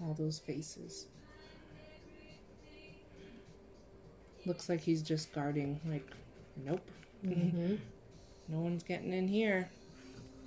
[0.00, 1.06] All those faces.
[4.46, 5.80] Looks like he's just guarding.
[5.86, 6.06] Like,
[6.64, 6.80] nope.
[7.24, 7.76] Mm-hmm.
[8.48, 9.70] No one's getting in here.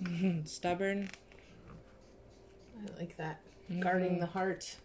[0.45, 1.09] Stubborn.
[2.77, 3.39] I like that.
[3.79, 4.19] Guarding Mhm.
[4.19, 4.75] the heart.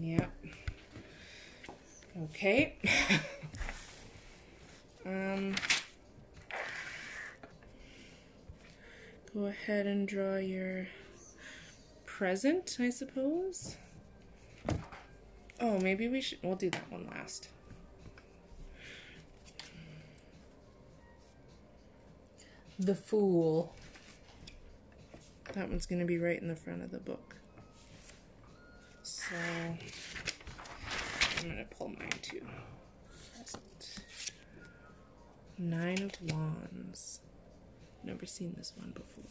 [0.00, 0.30] Yep.
[2.24, 2.76] Okay.
[5.06, 5.54] um.
[9.34, 10.88] Go ahead and draw your
[12.06, 13.76] present, I suppose.
[15.64, 16.38] Oh, maybe we should.
[16.42, 17.48] We'll do that one last.
[22.80, 23.72] The fool.
[25.52, 27.36] That one's going to be right in the front of the book.
[29.04, 29.36] So
[31.38, 32.44] I'm going to pull mine too.
[35.58, 37.20] Nine of Wands.
[38.02, 39.22] Never seen this one before.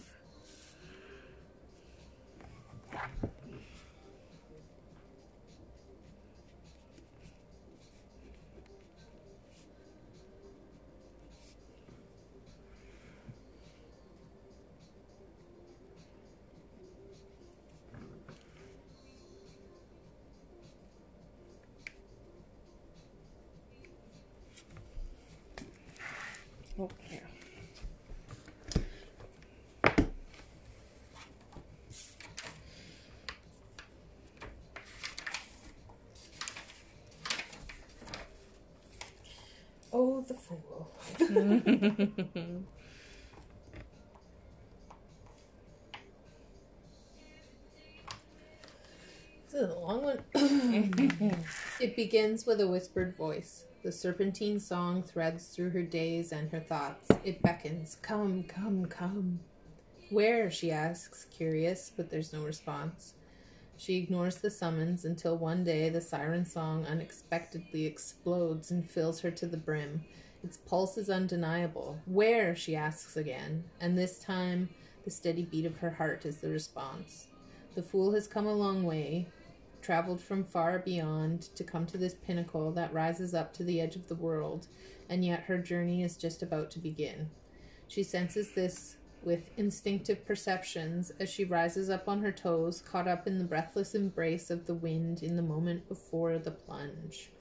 [26.79, 27.19] Oh, yeah.
[39.93, 40.89] Oh, the fool.
[49.51, 50.19] This is a long one.
[51.79, 53.65] it begins with a whispered voice.
[53.83, 57.09] The serpentine song threads through her days and her thoughts.
[57.23, 59.39] It beckons, Come, come, come.
[60.09, 60.51] Where?
[60.51, 63.13] she asks, curious, but there's no response.
[63.77, 69.31] She ignores the summons until one day the siren song unexpectedly explodes and fills her
[69.31, 70.05] to the brim.
[70.43, 71.99] Its pulse is undeniable.
[72.05, 72.55] Where?
[72.55, 74.69] she asks again, and this time
[75.03, 77.27] the steady beat of her heart is the response.
[77.75, 79.27] The fool has come a long way.
[79.81, 83.95] traveled from far beyond to come to this pinnacle that rises up to the edge
[83.95, 84.67] of the world,
[85.09, 87.31] and yet her journey is just about to begin.
[87.87, 93.25] She senses this with instinctive perceptions as she rises up on her toes, caught up
[93.25, 97.31] in the breathless embrace of the wind in the moment before the plunge.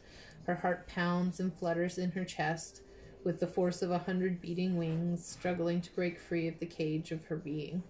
[0.46, 2.82] Her heart pounds and flutters in her chest
[3.24, 7.12] with the force of a hundred beating wings, struggling to break free of the cage
[7.12, 7.82] of her being,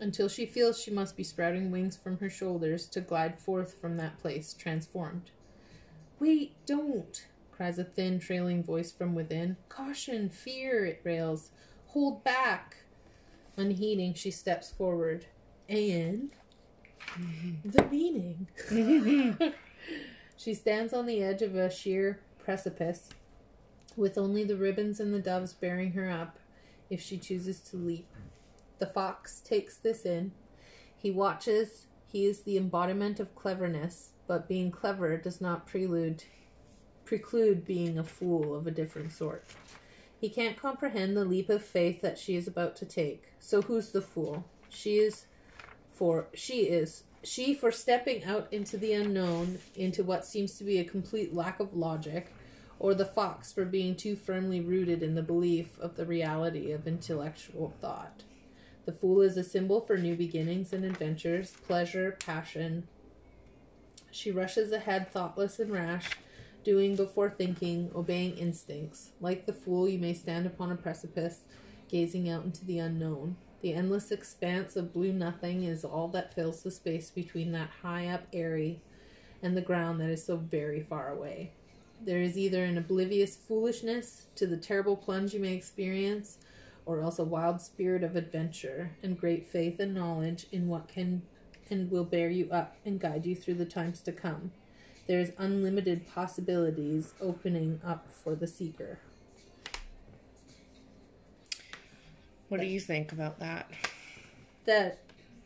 [0.00, 3.96] until she feels she must be sprouting wings from her shoulders to glide forth from
[3.96, 5.30] that place, transformed.
[6.18, 7.26] Wait, don't!
[7.50, 9.56] cries a thin, trailing voice from within.
[9.68, 11.50] Caution, fear, it rails.
[11.88, 12.78] Hold back!
[13.56, 15.26] Unheeding, she steps forward.
[15.68, 16.30] And
[17.64, 18.48] the meaning.
[20.36, 23.10] she stands on the edge of a sheer precipice,
[23.96, 26.38] with only the ribbons and the doves bearing her up
[26.90, 28.08] if she chooses to leap.
[28.78, 30.32] The fox takes this in.
[30.96, 31.86] He watches.
[32.06, 36.24] He is the embodiment of cleverness, but being clever does not prelude
[37.04, 39.44] preclude being a fool of a different sort.
[40.20, 43.24] He can't comprehend the leap of faith that she is about to take.
[43.40, 44.44] So who's the fool?
[44.68, 45.26] She is
[45.90, 50.78] for she is she for stepping out into the unknown, into what seems to be
[50.78, 52.32] a complete lack of logic,
[52.82, 56.88] or the fox for being too firmly rooted in the belief of the reality of
[56.88, 58.24] intellectual thought.
[58.86, 62.88] The fool is a symbol for new beginnings and adventures, pleasure, passion.
[64.10, 66.10] She rushes ahead, thoughtless and rash,
[66.64, 69.12] doing before thinking, obeying instincts.
[69.20, 71.42] Like the fool, you may stand upon a precipice,
[71.88, 73.36] gazing out into the unknown.
[73.60, 78.08] The endless expanse of blue nothing is all that fills the space between that high
[78.08, 78.82] up eyrie
[79.40, 81.52] and the ground that is so very far away.
[82.04, 86.38] There is either an oblivious foolishness to the terrible plunge you may experience,
[86.84, 91.22] or else a wild spirit of adventure and great faith and knowledge in what can
[91.70, 94.50] and will bear you up and guide you through the times to come.
[95.06, 98.98] There is unlimited possibilities opening up for the seeker.
[102.48, 103.70] What do you think about that?
[104.66, 104.98] That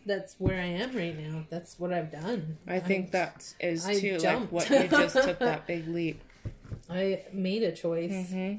[0.07, 1.45] that's where I am right now.
[1.51, 2.59] That's what I've done.
[2.67, 6.21] I think that is too like what you just took that big leap.
[6.89, 8.59] I made a choice, Mm-hmm.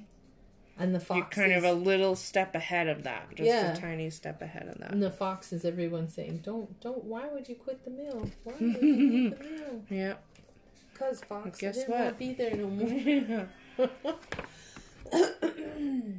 [0.79, 3.73] and the You're kind is, of a little step ahead of that, just Yeah.
[3.73, 4.91] a tiny step ahead of that.
[4.91, 7.03] and the fox is everyone saying, "Don't, don't.
[7.05, 8.29] Why would you quit the mill?
[8.43, 9.81] Why would you quit the mill?
[9.89, 10.13] Yeah.
[10.93, 11.99] Cause fox, guess didn't what?
[11.99, 14.17] want to be there no more."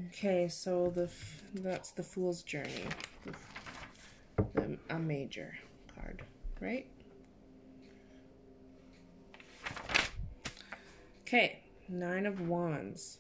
[0.09, 2.85] okay, so the f- that's the Fool's Journey,
[4.55, 5.55] the, a major
[5.95, 6.23] card,
[6.61, 6.87] right?
[11.27, 11.59] Okay,
[11.89, 13.19] Nine of Wands,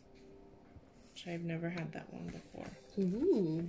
[1.13, 2.67] which I've never had that one before.
[2.99, 3.67] Ooh,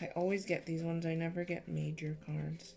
[0.00, 1.06] I always get these ones.
[1.06, 2.74] I never get major cards.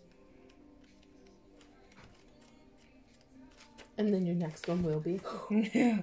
[3.98, 5.20] and then your next one will be.
[5.50, 5.98] yeah.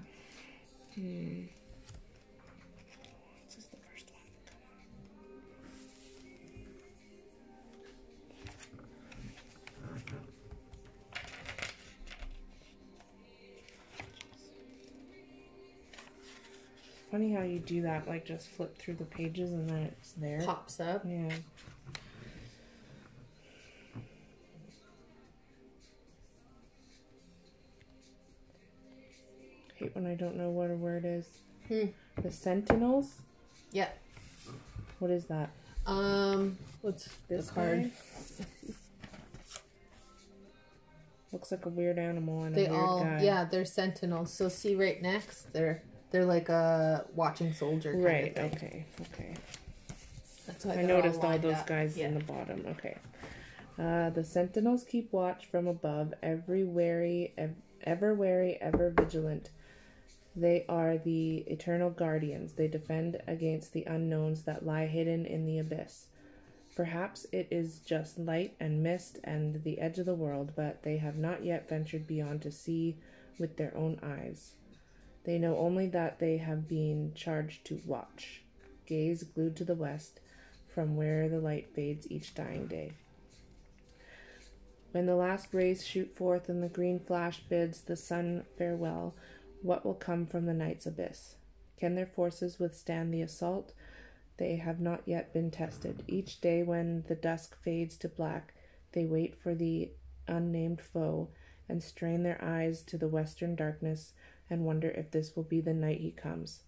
[0.95, 1.43] Hmm.
[17.11, 20.41] Funny how you do that, like just flip through the pages and then it's there.
[20.45, 21.03] Pops up.
[21.07, 21.29] Yeah.
[29.75, 31.25] Hate when I don't know what a word is.
[31.67, 31.85] Hmm.
[32.21, 33.21] The Sentinels?
[33.71, 33.89] Yeah.
[34.99, 35.51] What is that?
[35.85, 37.91] Um, what's This card?
[41.31, 43.21] Looks like a weird animal and They a weird all, guy.
[43.21, 44.33] yeah, they're sentinels.
[44.33, 47.93] So see right next, they're they're like a watching soldier.
[47.95, 49.33] Right, okay, okay.
[50.47, 51.67] That's why I noticed all lined those up.
[51.67, 52.07] guys Yeah.
[52.07, 52.65] in the bottom.
[52.69, 52.97] Okay.
[53.77, 59.51] Uh, the sentinels keep watch from above, every wary, ev- ever wary, ever vigilant.
[60.35, 62.53] They are the eternal guardians.
[62.53, 66.07] They defend against the unknowns that lie hidden in the abyss.
[66.75, 70.97] Perhaps it is just light and mist and the edge of the world, but they
[70.97, 72.97] have not yet ventured beyond to see
[73.37, 74.53] with their own eyes.
[75.23, 78.41] They know only that they have been charged to watch,
[78.85, 80.19] gaze glued to the west,
[80.67, 82.93] from where the light fades each dying day.
[84.91, 89.13] When the last rays shoot forth and the green flash bids the sun farewell,
[89.61, 91.35] what will come from the night's abyss?
[91.77, 93.73] Can their forces withstand the assault?
[94.37, 96.03] They have not yet been tested.
[96.07, 98.53] Each day, when the dusk fades to black,
[98.93, 99.91] they wait for the
[100.27, 101.29] unnamed foe
[101.67, 104.13] and strain their eyes to the western darkness
[104.49, 106.61] and wonder if this will be the night he comes.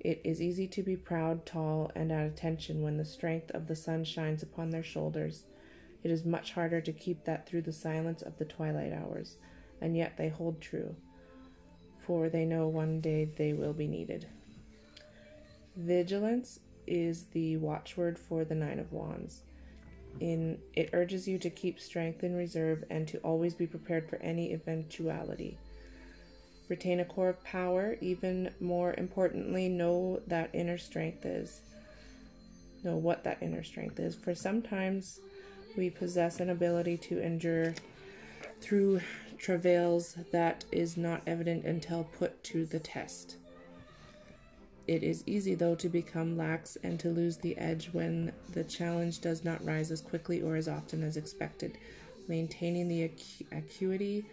[0.00, 3.76] It is easy to be proud, tall, and at attention when the strength of the
[3.76, 5.44] sun shines upon their shoulders.
[6.02, 9.36] It is much harder to keep that through the silence of the twilight hours,
[9.80, 10.94] and yet they hold true,
[12.06, 14.26] for they know one day they will be needed.
[15.76, 19.42] Vigilance is the watchword for the Nine of Wands.
[20.20, 24.16] In it urges you to keep strength in reserve and to always be prepared for
[24.16, 25.58] any eventuality.
[26.68, 27.96] Retain a core of power.
[28.00, 31.60] Even more importantly, know that inner strength is.
[32.82, 34.14] Know what that inner strength is.
[34.14, 35.20] For sometimes
[35.76, 37.74] we possess an ability to endure
[38.60, 39.00] through
[39.38, 43.36] travails that is not evident until put to the test.
[44.86, 49.20] It is easy, though, to become lax and to lose the edge when the challenge
[49.20, 51.78] does not rise as quickly or as often as expected.
[52.28, 54.26] Maintaining the acu- acuity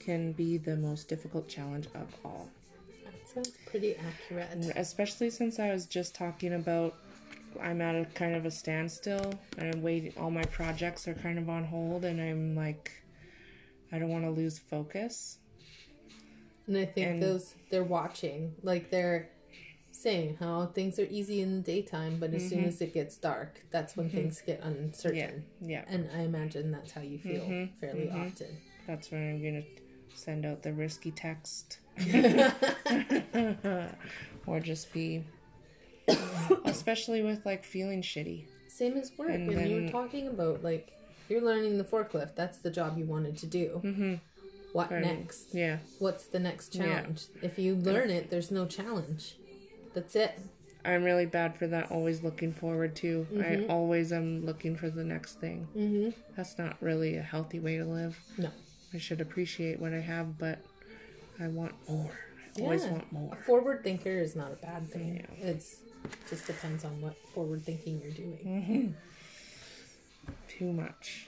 [0.00, 2.48] can be the most difficult challenge of all.
[3.04, 4.48] That sounds pretty accurate.
[4.50, 6.94] And especially since I was just talking about
[7.60, 11.38] I'm at a kind of a standstill and I'm waiting all my projects are kind
[11.38, 12.90] of on hold and I'm like
[13.92, 15.38] I don't want to lose focus.
[16.66, 19.30] And I think And- those they're watching, like they're
[19.90, 22.68] saying how things are easy in the daytime, but as soon mm-hmm.
[22.68, 24.16] as it gets dark, that's when mm-hmm.
[24.16, 25.44] things get uncertain.
[25.60, 25.68] Yeah.
[25.68, 25.84] yeah.
[25.86, 27.78] And I imagine that's how you feel mm-hmm.
[27.80, 28.58] fairly often.
[28.86, 29.62] That's when I'm gonna
[30.14, 31.78] send out the risky text.
[34.46, 35.24] or just be
[36.64, 38.44] especially with like feeling shitty.
[38.68, 39.30] Same as work.
[39.30, 40.92] And And, you were talking about like
[41.28, 42.34] you're learning the forklift.
[42.34, 43.80] That's the job you wanted to do.
[43.82, 44.14] Mm-hmm.
[44.72, 45.02] What Right.
[45.02, 45.54] next?
[45.54, 45.78] Yeah.
[46.00, 46.84] What's the next Yeah.
[47.00, 47.22] challenge?
[47.42, 49.36] If you learn it, there's no challenge.
[49.94, 50.32] That's it.
[50.84, 53.26] I'm really bad for that always looking forward to.
[53.42, 55.66] I always am looking for the next thing.
[55.74, 56.10] Mm-hmm.
[56.36, 58.18] That's not really a healthy way to live.
[58.36, 58.50] No.
[58.94, 60.60] I should appreciate what I have, but
[61.40, 62.12] I want more.
[62.56, 62.92] I always Yeah.
[62.92, 63.36] want A more.
[63.44, 65.16] forward thinker is not a bad thing.
[65.38, 65.46] Yeah.
[65.48, 65.80] It's
[66.30, 68.94] just depends on what forward thinking you're doing.
[70.48, 71.26] Too much.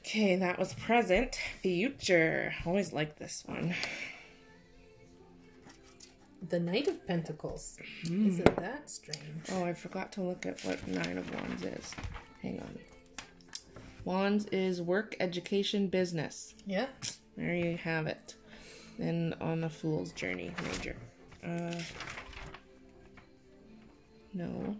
[0.00, 1.36] Okay, that was present.
[1.62, 2.54] Future.
[2.64, 3.74] Always like this one.
[6.48, 7.76] The Knight of Pentacles.
[8.06, 8.28] Hmm.
[8.28, 9.46] Isn't that strange?
[9.52, 11.92] Oh, I forgot to look at what Nine of Wands is.
[12.42, 12.78] Hang on.
[14.06, 16.54] Wands is work, education, business.
[16.64, 16.86] Yeah.
[17.36, 18.36] There you have it.
[19.00, 20.94] And on a fool's journey, major.
[21.44, 21.74] Uh,
[24.32, 24.76] no.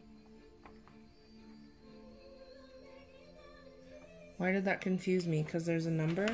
[4.36, 5.42] Why did that confuse me?
[5.42, 6.28] Because there's a number?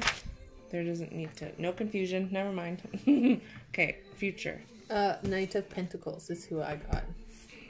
[0.71, 1.51] There doesn't need to.
[1.57, 2.29] No confusion.
[2.31, 2.83] Never mind.
[3.71, 4.61] okay, future.
[4.91, 7.05] Uh, Knight of Pentacles is who I got.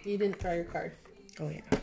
[0.02, 0.96] You didn't draw your card.
[1.38, 1.78] Oh, yeah.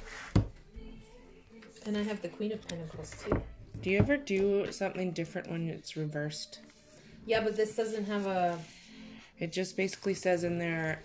[1.86, 3.42] And I have the Queen of Pentacles too.
[3.82, 6.60] Do you ever do something different when it's reversed?
[7.26, 8.60] Yeah, but this doesn't have a.
[9.40, 11.02] It just basically says in there,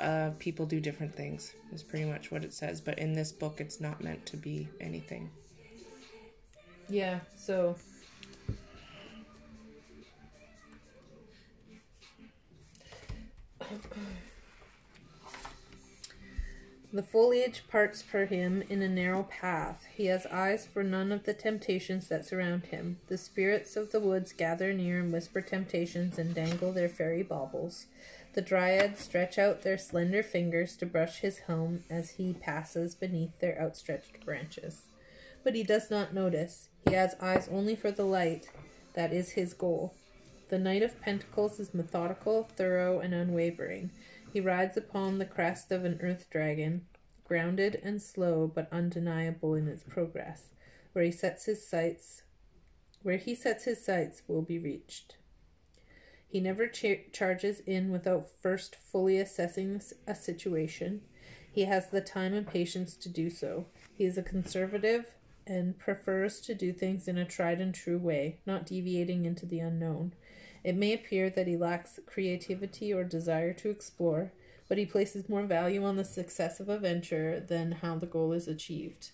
[0.00, 2.80] uh, people do different things, is pretty much what it says.
[2.80, 5.30] But in this book, it's not meant to be anything.
[6.88, 7.76] Yeah, so.
[16.92, 19.84] The foliage parts for him in a narrow path.
[19.94, 22.98] He has eyes for none of the temptations that surround him.
[23.08, 27.86] The spirits of the woods gather near and whisper temptations and dangle their fairy baubles.
[28.34, 33.38] The dryads stretch out their slender fingers to brush his helm as he passes beneath
[33.40, 34.82] their outstretched branches
[35.46, 36.70] but he does not notice.
[36.88, 38.48] He has eyes only for the light.
[38.94, 39.94] That is his goal.
[40.48, 43.90] The Knight of Pentacles is methodical, thorough, and unwavering.
[44.36, 46.84] He rides upon the crest of an earth dragon,
[47.24, 50.50] grounded and slow, but undeniable in its progress.
[50.92, 52.22] Where he sets his sights,
[53.02, 55.16] where he sets his sights will be reached.
[56.28, 61.00] He never cha- charges in without first fully assessing a situation.
[61.50, 63.68] He has the time and patience to do so.
[63.94, 65.14] He is a conservative
[65.46, 69.60] and prefers to do things in a tried and true way, not deviating into the
[69.60, 70.12] unknown.
[70.66, 74.32] It may appear that he lacks creativity or desire to explore,
[74.68, 78.32] but he places more value on the success of a venture than how the goal
[78.32, 79.12] is achieved.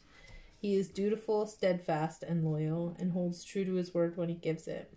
[0.56, 4.66] He is dutiful, steadfast, and loyal, and holds true to his word when he gives
[4.66, 4.94] it.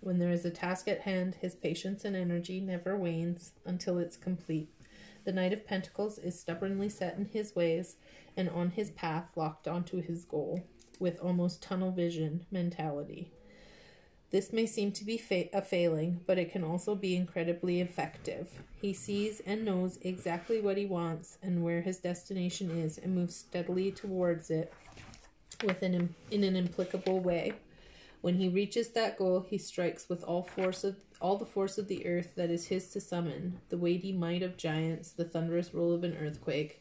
[0.00, 4.16] When there is a task at hand, his patience and energy never wanes until it's
[4.16, 4.70] complete.
[5.26, 7.96] The Knight of Pentacles is stubbornly set in his ways
[8.34, 10.64] and on his path locked onto his goal
[10.98, 13.30] with almost tunnel vision mentality.
[14.30, 18.50] This may seem to be fa- a failing, but it can also be incredibly effective.
[18.80, 23.36] He sees and knows exactly what he wants and where his destination is and moves
[23.36, 24.72] steadily towards it
[25.64, 27.54] with an Im- in an implicable way.
[28.20, 31.88] When he reaches that goal, he strikes with all force of all the force of
[31.88, 35.92] the earth that is his to summon, the weighty might of giants, the thunderous roll
[35.92, 36.80] of an earthquake,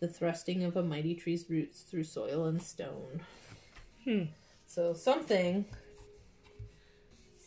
[0.00, 3.20] the thrusting of a mighty tree's roots through soil and stone.
[4.04, 4.24] Hmm.
[4.66, 5.64] So something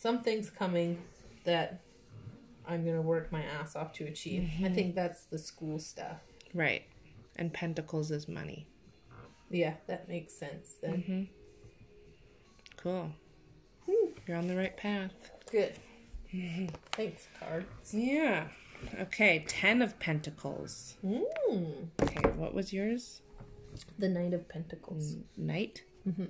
[0.02, 0.98] something's coming
[1.44, 1.80] that
[2.66, 4.50] I'm gonna work my ass off to achieve.
[4.64, 6.18] I think that's the school stuff.
[6.52, 6.82] Right.
[7.36, 8.66] And pentacles is money.
[9.50, 10.92] Yeah, that makes sense then.
[10.92, 11.22] Mm-hmm.
[12.76, 13.12] Cool.
[14.26, 15.12] You're on the right path.
[15.50, 15.74] Good.
[16.92, 17.92] Thanks, cards.
[17.92, 18.48] Yeah.
[18.98, 20.96] Okay, Ten of Pentacles.
[21.04, 21.88] Mm.
[22.02, 23.22] Okay, what was yours?
[23.98, 25.16] The Knight of Pentacles.
[25.36, 25.84] Knight?
[26.08, 26.28] Mhm.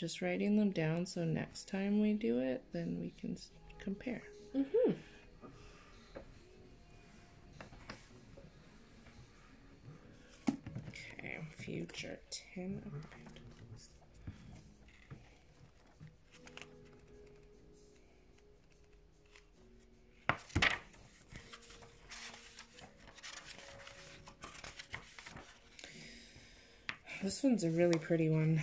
[0.00, 4.22] Just writing them down so next time we do it, then we can s- compare.
[4.56, 4.92] Mm-hmm.
[10.88, 13.90] Okay, future Ten of Pentacles.
[27.22, 28.62] This one's a really pretty one.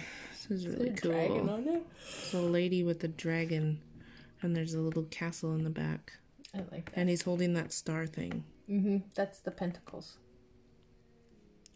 [0.50, 1.12] This is really cool.
[1.12, 1.84] Dragon on it.
[2.08, 3.82] It's a lady with a dragon,
[4.42, 6.14] and there's a little castle in the back.
[6.54, 7.00] I like that.
[7.00, 8.44] And he's holding that star thing.
[8.70, 8.98] Mm-hmm.
[9.16, 10.18] That's the Pentacles.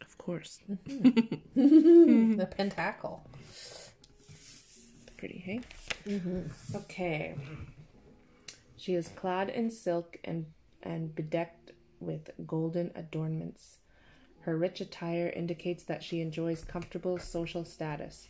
[0.00, 0.60] Of course.
[0.86, 3.28] the Pentacle.
[5.16, 5.60] Pretty, hey?
[6.06, 6.76] Mm-hmm.
[6.76, 7.36] Okay.
[8.76, 10.46] She is clad in silk and,
[10.82, 13.78] and bedecked with golden adornments.
[14.40, 18.28] Her rich attire indicates that she enjoys comfortable social status.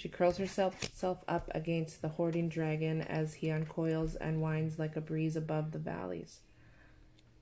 [0.00, 4.96] She curls herself self up against the hoarding dragon as he uncoils and winds like
[4.96, 6.40] a breeze above the valleys.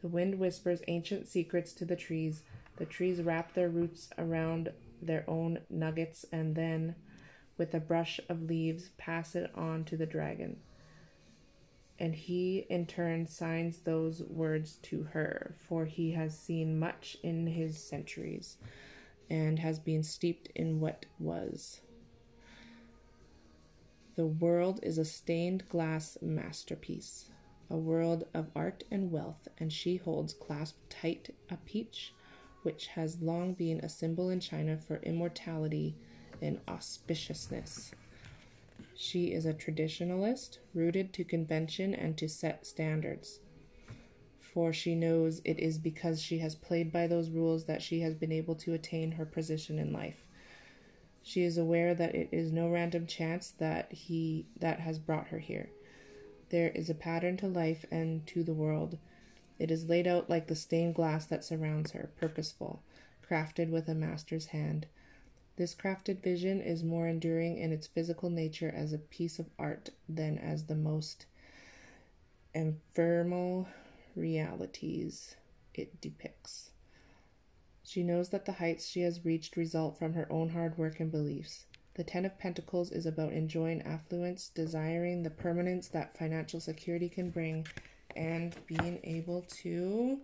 [0.01, 2.43] The wind whispers ancient secrets to the trees.
[2.75, 6.97] The trees wrap their roots around their own nuggets and then,
[7.57, 10.59] with a brush of leaves, pass it on to the dragon.
[11.97, 17.47] And he, in turn, signs those words to her, for he has seen much in
[17.47, 18.57] his centuries
[19.31, 21.83] and has been steeped in what was.
[24.19, 27.31] The world is a stained glass masterpiece,
[27.71, 32.13] a world of art and wealth, and she holds clasped tight a peach
[32.65, 35.95] which has long been a symbol in China for immortality
[36.43, 37.93] and auspiciousness.
[38.97, 43.39] She is a traditionalist, rooted to convention and to set standards.
[44.41, 48.17] For she knows it is because she has played by those rules that she has
[48.17, 50.28] been able to attain her position in life.
[51.23, 55.39] She is aware that it is no random chance that he that has brought her
[55.39, 55.71] here.
[56.51, 58.99] There is a pattern to life and to the world.
[59.59, 62.83] It is laid out like the stained glass that surrounds her, purposeful,
[63.29, 64.87] crafted with a master's hand.
[65.57, 69.91] This crafted vision is more enduring in its physical nature as a piece of art
[70.09, 71.27] than as the most
[72.55, 73.69] ephemeral
[74.15, 75.35] realities
[75.75, 76.71] it depicts.
[77.89, 81.11] She knows that the heights she has reached result from her own hard work and
[81.11, 81.65] beliefs.
[81.95, 87.31] The Ten of Pentacles is about enjoying affluence, desiring the permanence that financial security can
[87.31, 87.67] bring,
[88.15, 90.21] and being able to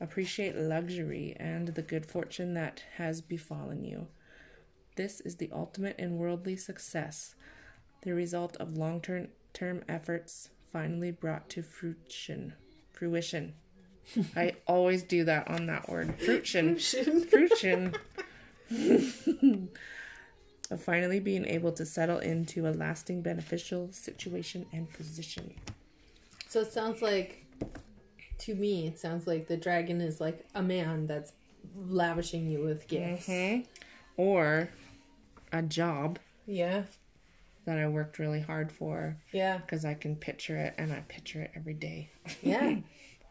[0.00, 4.08] appreciate luxury and the good fortune that has befallen you.
[4.96, 7.36] This is the ultimate in worldly success,
[8.02, 12.54] the result of long term efforts finally brought to fruition.
[12.92, 13.54] Fruition.
[14.36, 16.14] I always do that on that word.
[16.20, 16.76] Fruition.
[16.78, 17.94] Fruition.
[20.70, 25.54] of finally being able to settle into a lasting beneficial situation and position.
[26.48, 27.44] So it sounds like,
[28.38, 31.32] to me, it sounds like the dragon is like a man that's
[31.76, 33.26] lavishing you with gifts.
[33.26, 33.60] hmm
[34.16, 34.70] Or
[35.52, 36.84] a job Yeah,
[37.66, 41.42] that I worked really hard for yeah, because I can picture it and I picture
[41.42, 42.10] it every day.
[42.42, 42.76] yeah.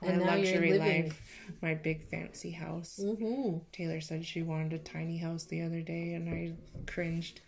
[0.04, 1.22] My And you're luxury life,
[1.62, 3.00] my big fancy house.
[3.02, 3.60] mm-hmm.
[3.72, 6.54] Taylor said she wanted a tiny house the other day and I
[6.92, 7.42] cringed.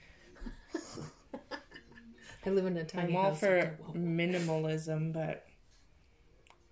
[2.46, 3.40] I live in a tiny I'm all house.
[3.40, 5.46] for minimalism, but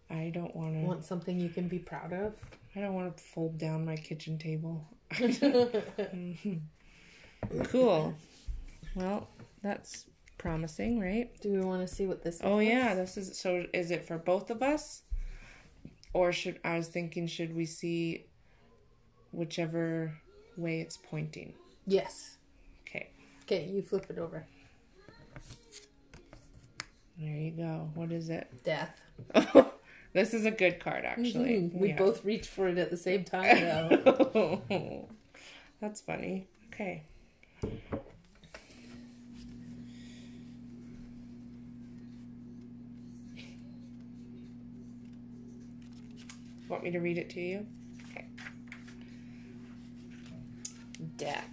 [0.09, 0.81] I don't want to.
[0.81, 2.34] Want something you can be proud of?
[2.75, 4.86] I don't want to fold down my kitchen table.
[7.65, 8.15] cool.
[8.95, 9.27] Well,
[9.61, 10.05] that's
[10.38, 11.29] promising, right?
[11.41, 12.39] Do we want to see what this?
[12.43, 13.65] Oh yeah, this is so.
[13.73, 15.03] Is it for both of us,
[16.14, 18.26] or should I was thinking should we see
[19.32, 20.14] whichever
[20.57, 21.53] way it's pointing?
[21.88, 22.38] Yes.
[22.88, 23.09] Okay,
[23.43, 24.45] Okay, you flip it over.
[27.20, 27.89] there you go.
[27.95, 28.47] What is it?
[28.64, 28.99] Death.
[30.14, 31.55] This is a good card, actually.
[31.55, 31.74] Mhm.
[31.74, 31.97] We Yeah.
[31.97, 34.61] both reached for it at the same time, though.
[35.82, 36.45] That's funny.
[36.68, 37.01] Okay.
[46.84, 47.65] Want me to read it to you?
[48.11, 48.25] Okay.
[51.15, 51.47] Death.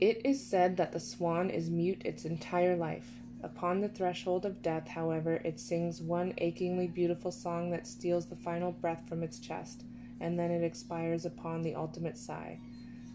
[0.00, 3.06] It is said that the swan is mute its entire life.
[3.42, 8.36] Upon the threshold of death, however, it sings one achingly beautiful song that steals the
[8.36, 9.84] final breath from its chest,
[10.22, 12.58] and then it expires upon the ultimate sigh.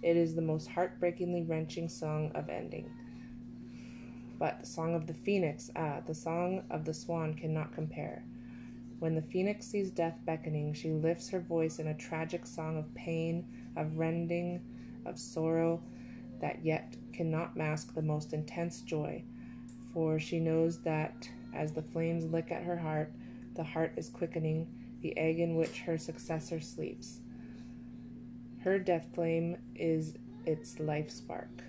[0.04, 2.92] It is the most heartbreakingly wrenching song of ending.
[4.38, 8.24] But the song of the phoenix, ah, the song of the swan cannot compare.
[9.00, 12.94] When the phoenix sees death beckoning, she lifts her voice in a tragic song of
[12.94, 13.46] pain,
[13.78, 14.62] of rending,
[15.06, 15.82] of sorrow,
[16.42, 19.24] that yet cannot mask the most intense joy,
[19.94, 23.14] for she knows that as the flames lick at her heart,
[23.56, 24.68] the heart is quickening,
[25.02, 27.22] the egg in which her successor sleeps.
[28.60, 31.64] Her death flame is its life spark.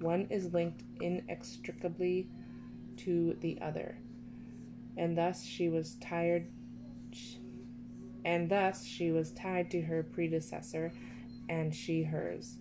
[0.00, 2.28] One is linked inextricably
[2.98, 3.96] to the other,
[4.98, 6.48] and thus she was tired.
[8.24, 10.92] And thus she was tied to her predecessor,
[11.48, 12.56] and she hers,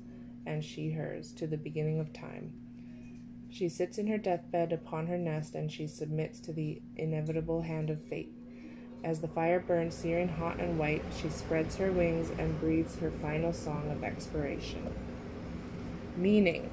[0.45, 2.53] and she hers, to the beginning of time.
[3.49, 7.89] She sits in her deathbed upon her nest, and she submits to the inevitable hand
[7.89, 8.31] of fate.
[9.03, 13.11] As the fire burns searing hot and white, she spreads her wings and breathes her
[13.21, 14.93] final song of expiration.
[16.15, 16.69] Meaning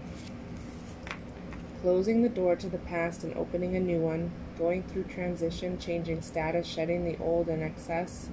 [1.85, 6.23] closing the door to the past and opening a new one, going through transition, changing
[6.23, 8.31] status, shedding the old and excess,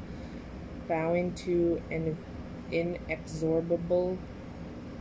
[0.88, 2.18] bowing to an
[2.72, 4.18] inexorable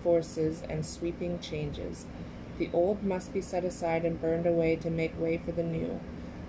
[0.02, 2.06] forces and sweeping changes.
[2.58, 6.00] The old must be set aside and burned away to make way for the new.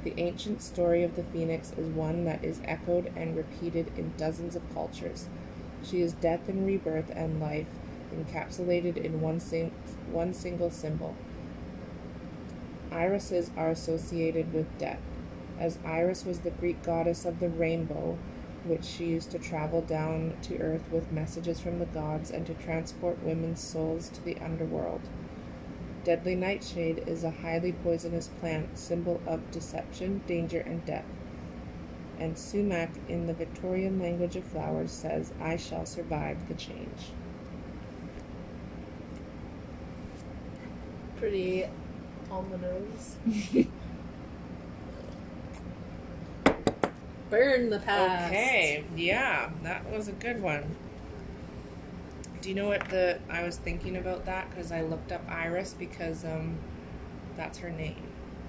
[0.03, 4.55] The ancient story of the phoenix is one that is echoed and repeated in dozens
[4.55, 5.27] of cultures.
[5.83, 7.67] She is death and rebirth and life
[8.11, 9.73] encapsulated in one, sing-
[10.11, 11.15] one single symbol.
[12.91, 14.99] Irises are associated with death,
[15.57, 18.17] as Iris was the Greek goddess of the rainbow,
[18.65, 22.53] which she used to travel down to earth with messages from the gods and to
[22.53, 25.01] transport women's souls to the underworld.
[26.03, 31.05] Deadly nightshade is a highly poisonous plant, symbol of deception, danger, and death.
[32.19, 37.13] And sumac, in the Victorian language of flowers, says, I shall survive the change.
[41.17, 41.65] Pretty
[42.31, 43.17] ominous.
[47.29, 48.31] Burn the past.
[48.31, 50.75] Okay, yeah, that was a good one.
[52.41, 55.75] Do you know what the I was thinking about that because I looked up Iris
[55.77, 56.57] because um
[57.37, 58.01] that's her name,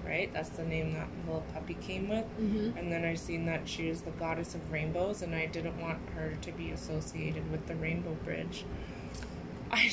[0.04, 0.32] right?
[0.32, 2.24] That's the name that little puppy came with.
[2.40, 2.76] Mm-hmm.
[2.76, 5.98] And then I seen that she is the goddess of rainbows, and I didn't want
[6.16, 8.64] her to be associated with the Rainbow Bridge.
[9.70, 9.90] I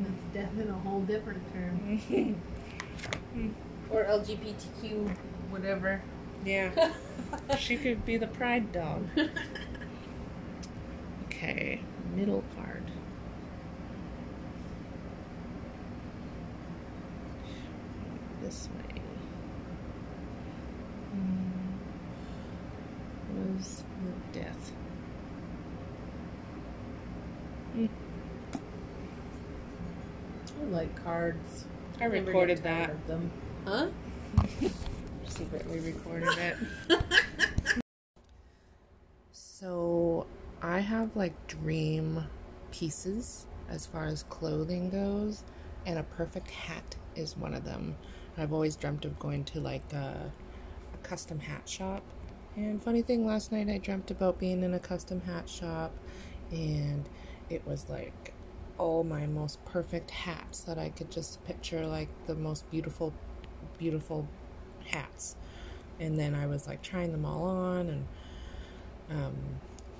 [0.00, 2.36] That's definitely a whole different term.
[3.90, 5.08] Or LGBTQ,
[5.50, 6.00] whatever.
[6.44, 6.92] yeah,
[7.58, 9.04] she could be the pride dog.
[11.26, 11.80] Okay,
[12.14, 12.82] middle card.
[18.42, 19.00] This way.
[21.16, 21.50] Mm,
[23.56, 23.84] Was
[24.32, 24.72] the death?
[30.60, 31.64] I like cards.
[32.00, 33.06] I recorded that.
[33.06, 33.30] them.
[33.66, 33.88] Huh?
[35.26, 36.56] Secretly recorded it.
[39.32, 40.26] so
[40.62, 42.24] I have like dream
[42.70, 45.42] pieces as far as clothing goes,
[45.84, 47.96] and a perfect hat is one of them.
[48.38, 50.32] I've always dreamt of going to like a,
[50.94, 52.02] a custom hat shop.
[52.56, 55.92] And funny thing, last night I dreamt about being in a custom hat shop,
[56.52, 57.08] and
[57.48, 58.32] it was like
[58.80, 63.12] all my most perfect hats that I could just picture like the most beautiful,
[63.78, 64.26] beautiful
[64.86, 65.36] hats.
[66.00, 68.06] And then I was like trying them all on, and
[69.10, 69.34] um,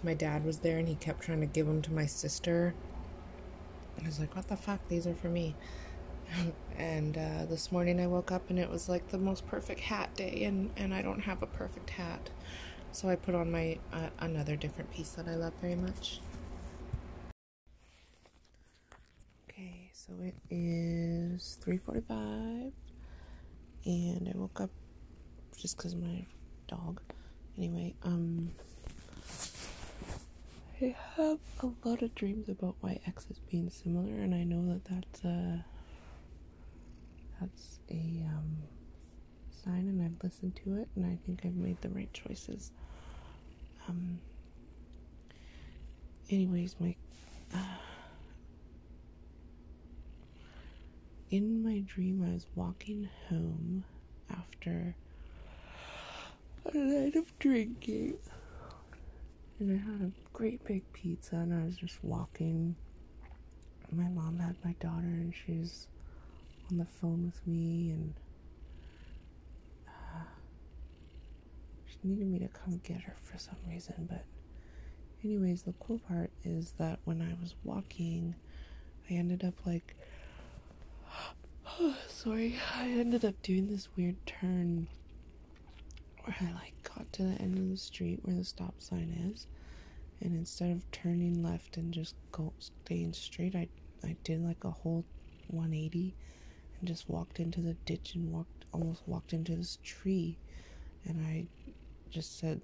[0.03, 2.75] my dad was there and he kept trying to give them to my sister.
[4.03, 4.81] I was like, what the fuck?
[4.89, 5.55] These are for me.
[6.79, 10.15] and uh, this morning I woke up and it was like the most perfect hat
[10.17, 12.31] day, and, and I don't have a perfect hat.
[12.93, 16.21] So I put on my uh, another different piece that I love very much.
[19.49, 22.73] Okay, so it is 3:45
[23.85, 24.71] and I woke up
[25.59, 26.25] just cuz my
[26.69, 27.03] dog.
[27.59, 28.51] Anyway, um
[30.81, 34.85] I have a lot of dreams about my exes being similar and I know that
[34.87, 35.65] that's a
[37.39, 38.57] that's a um
[39.51, 42.73] sign and I've listened to it and I think I've made the right choices.
[43.87, 44.19] Um
[46.31, 46.95] anyways, my
[47.55, 47.77] uh,
[51.31, 53.85] in my dream I was walking home
[54.31, 54.97] after
[56.73, 58.15] a night of drinking.
[59.59, 62.75] And I had a great big pizza and I was just walking.
[63.93, 65.87] My mom had my daughter and she's
[66.71, 68.15] on the phone with me and
[69.89, 70.25] uh,
[71.87, 74.07] she needed me to come get her for some reason.
[74.09, 74.25] But,
[75.25, 78.35] anyways, the cool part is that when I was walking,
[79.11, 79.97] I ended up like.
[82.09, 84.89] sorry, I ended up doing this weird turn
[86.25, 89.47] where I like got to the end of the street where the stop sign is,
[90.21, 93.69] and instead of turning left and just go staying straight, I
[94.03, 95.05] I did like a whole
[95.49, 96.15] 180
[96.79, 100.37] and just walked into the ditch and walked almost walked into this tree,
[101.05, 101.47] and I
[102.11, 102.61] just said,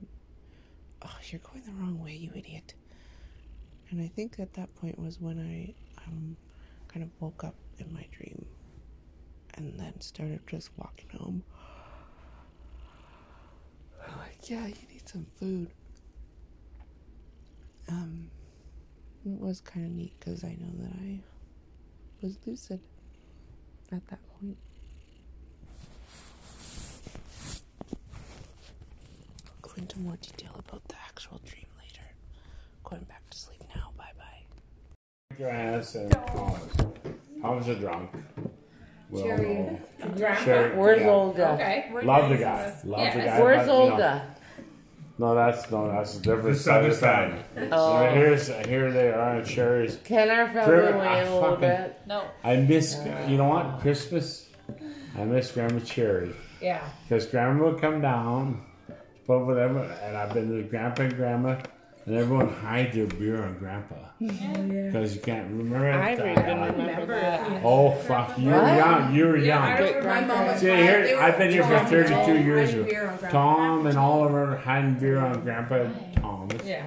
[1.03, 2.75] "Oh, you're going the wrong way, you idiot."
[3.91, 5.75] And I think at that point was when I
[6.07, 6.37] um
[6.89, 8.47] kind of woke up in my dream
[9.57, 11.43] and then started just walking home.
[14.07, 15.71] I'm like, yeah, you need some food.
[17.89, 18.31] Um,
[19.25, 21.21] it was kind of neat because I know that I
[22.23, 22.81] was lucid
[23.93, 24.57] at that point.
[29.47, 32.05] I'll go into more detail about the actual dream later.
[32.85, 33.91] Going back to sleep now.
[33.97, 35.37] Bye bye.
[35.39, 36.15] your ass and
[37.45, 38.11] I was a drunk.
[39.11, 39.81] We all know.
[40.17, 40.45] Grandpa.
[40.45, 41.09] Sherry, Where's yeah.
[41.09, 41.51] Olga?
[41.53, 41.91] Okay.
[42.03, 42.75] Love the guy.
[42.85, 43.15] Love Yes.
[43.15, 43.41] the guy.
[43.43, 44.23] Where's but, you know, Olga?
[45.19, 47.35] no, that's no, that's a different This other side.
[47.57, 47.69] side.
[47.73, 48.05] Oh.
[48.11, 49.97] Here's here they are at Sherry's.
[50.05, 51.99] Can our family Sure, wait I a little fucking- bit?
[52.07, 52.25] No.
[52.45, 52.99] I miss
[53.29, 54.49] you know what Christmas.
[55.19, 56.81] I miss Grandma Cherry Yeah.
[57.09, 58.61] because Grandma would come down,
[59.27, 61.57] but whatever, and I've been to Grandpa and Grandma.
[62.07, 65.91] And everyone hide their beer on Grandpa because you can't remember.
[65.91, 66.21] I it?
[66.21, 67.61] even Uh, remember that.
[67.65, 68.39] Oh fuck!
[68.39, 69.13] You were young.
[69.13, 69.89] You were Yeah, I young.
[70.05, 72.15] remember My mom was See, here- They were I've been here for Tom and 32
[72.15, 72.71] Tom years.
[72.71, 73.29] hiding beer on Grandpa.
[73.39, 75.85] Tom and Oliver hiding beer on Grandpa
[76.15, 76.63] Thomas.
[76.65, 76.87] Yeah.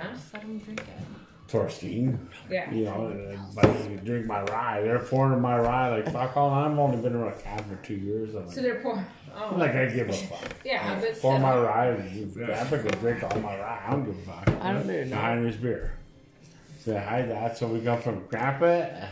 [1.49, 2.17] Torstein.
[2.49, 2.71] Yeah.
[2.71, 4.81] You know, but you drink my rye.
[4.83, 6.51] They're pouring my rye like fuck all.
[6.51, 8.35] I've only been around a cab for two years.
[8.35, 9.03] I'm So they're poor.
[9.35, 9.55] Oh.
[9.57, 10.51] like I give a fuck.
[10.65, 11.39] yeah, but Pour still.
[11.39, 12.25] my rye.
[12.33, 13.83] Grandpa can drink all my rye.
[13.87, 14.49] I don't give a fuck.
[14.61, 15.15] I don't even know.
[15.15, 15.93] Behind his beer.
[16.83, 17.57] So hi that.
[17.57, 19.07] So we come from Grandpa.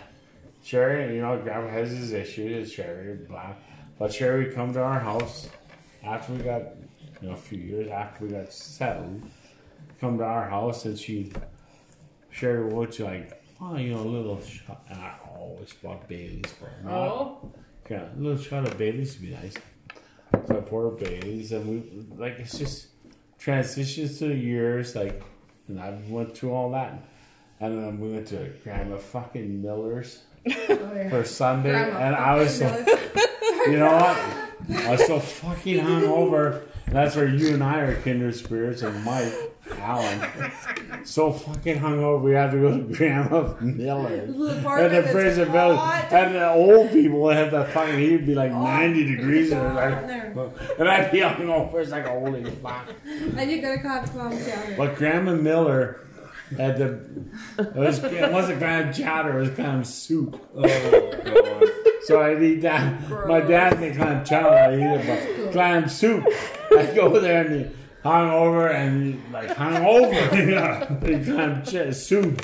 [0.63, 2.71] Sherry, you know, Grandpa has his issues.
[2.71, 3.53] Sherry, blah.
[3.99, 5.49] But Sherry would come to our house
[6.03, 6.61] after we got,
[7.21, 9.21] you know, a few years after we got settled.
[9.99, 11.31] Come to our house and she,
[12.31, 14.85] Sherry would like, oh, you know, a little shot.
[14.89, 16.89] And I always bought Bailey's for her.
[16.89, 17.51] Oh.
[17.89, 19.55] Yeah, a little shot of Bailey's would be nice.
[20.47, 22.87] So I babies, and we like it's just
[23.37, 24.95] transitions to the years.
[24.95, 25.23] Like,
[25.67, 27.03] and I went through all that,
[27.59, 30.23] and then we went to Grandma fucking Miller's
[31.09, 32.67] for Sunday, Grandma and I was so,
[33.67, 34.79] you know what?
[34.85, 36.63] I was so fucking hungover.
[36.87, 39.33] That's where you and I are kindred spirits, and Mike
[39.79, 40.51] Allen.
[41.03, 44.29] So fucking hungover, we had to go to Grandma Miller's.
[44.29, 44.61] And the
[45.01, 46.07] that's prison village, hot.
[46.11, 49.67] and the old people have that fucking he'd be like Oh, 90 degrees, and, so
[49.67, 50.33] it's hot in there.
[50.35, 51.81] like, and I'd be hungover.
[51.81, 52.89] It's like a holy fuck.
[53.05, 54.75] And you gotta call clam chowder.
[54.77, 56.01] But Grandma Miller
[56.57, 56.99] had the
[57.59, 60.41] it was it wasn't clam chowder, it was clam soup.
[60.55, 61.63] Oh,
[62.03, 63.09] So I'd eat that.
[63.27, 65.07] My dad made clam chowder, I eat it,
[65.43, 66.25] but clam soup.
[66.77, 67.71] I'd go there and he
[68.03, 72.41] hung over and like hung over, you know, the clam ch- soup.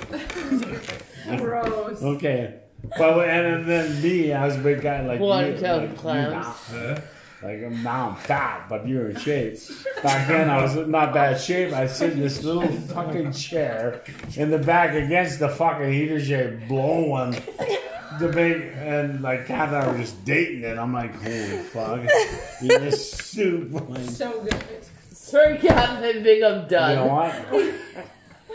[1.38, 2.02] Gross.
[2.02, 2.60] Okay.
[2.98, 5.98] But and then me, I was a big guy like One you, count like you
[5.98, 6.58] clams.
[6.74, 6.98] now.
[7.42, 9.58] Like I'm now I'm fat, but you're in shape.
[10.02, 11.74] Back then I was in not bad shape.
[11.74, 14.02] I sit in this little fucking chair
[14.36, 17.32] in the back against the fucking heater shade, blowing
[18.20, 20.78] the big and like Kat and I were just dating it.
[20.78, 22.02] I'm like, holy fuck,
[22.62, 23.72] eat this soup.
[23.90, 24.56] Like, So good.
[25.34, 26.92] Sorry, Captain, I think I'm done.
[26.92, 27.76] you know what?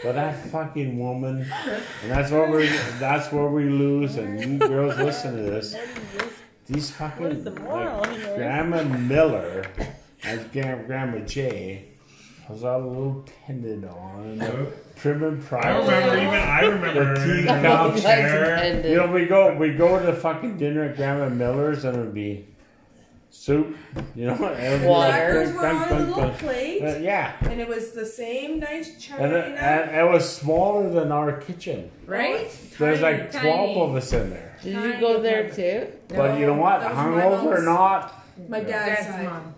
[0.05, 2.69] But that fucking woman, and that's where we
[3.01, 4.15] that's where we lose.
[4.15, 5.77] And you girls listen to this.
[6.67, 9.67] These fucking like, Grandma Miller
[10.23, 11.87] as Gra- Grandma J
[12.49, 17.27] was all a little tended on, and prim and I remember even I remember The
[17.27, 17.99] tea her.
[18.01, 18.87] chair.
[18.89, 21.99] You know, we go we go to the fucking dinner at Grandma Miller's, and it
[21.99, 22.47] would be
[23.39, 23.77] soup.
[24.15, 25.11] You know, it would Water.
[25.13, 29.09] Crackers were dunk, on a little plate, Uh, yeah, and it was the same nice
[29.17, 31.91] and it, and it was smaller than our kitchen.
[32.07, 32.51] Right?
[32.79, 33.81] There's like 12 tiny.
[33.81, 34.57] of us in there.
[34.63, 35.87] Did you go there too?
[36.09, 36.81] But you know what?
[36.81, 39.25] that was my Hungover or not, My dad's Dad's side.
[39.27, 39.55] mom.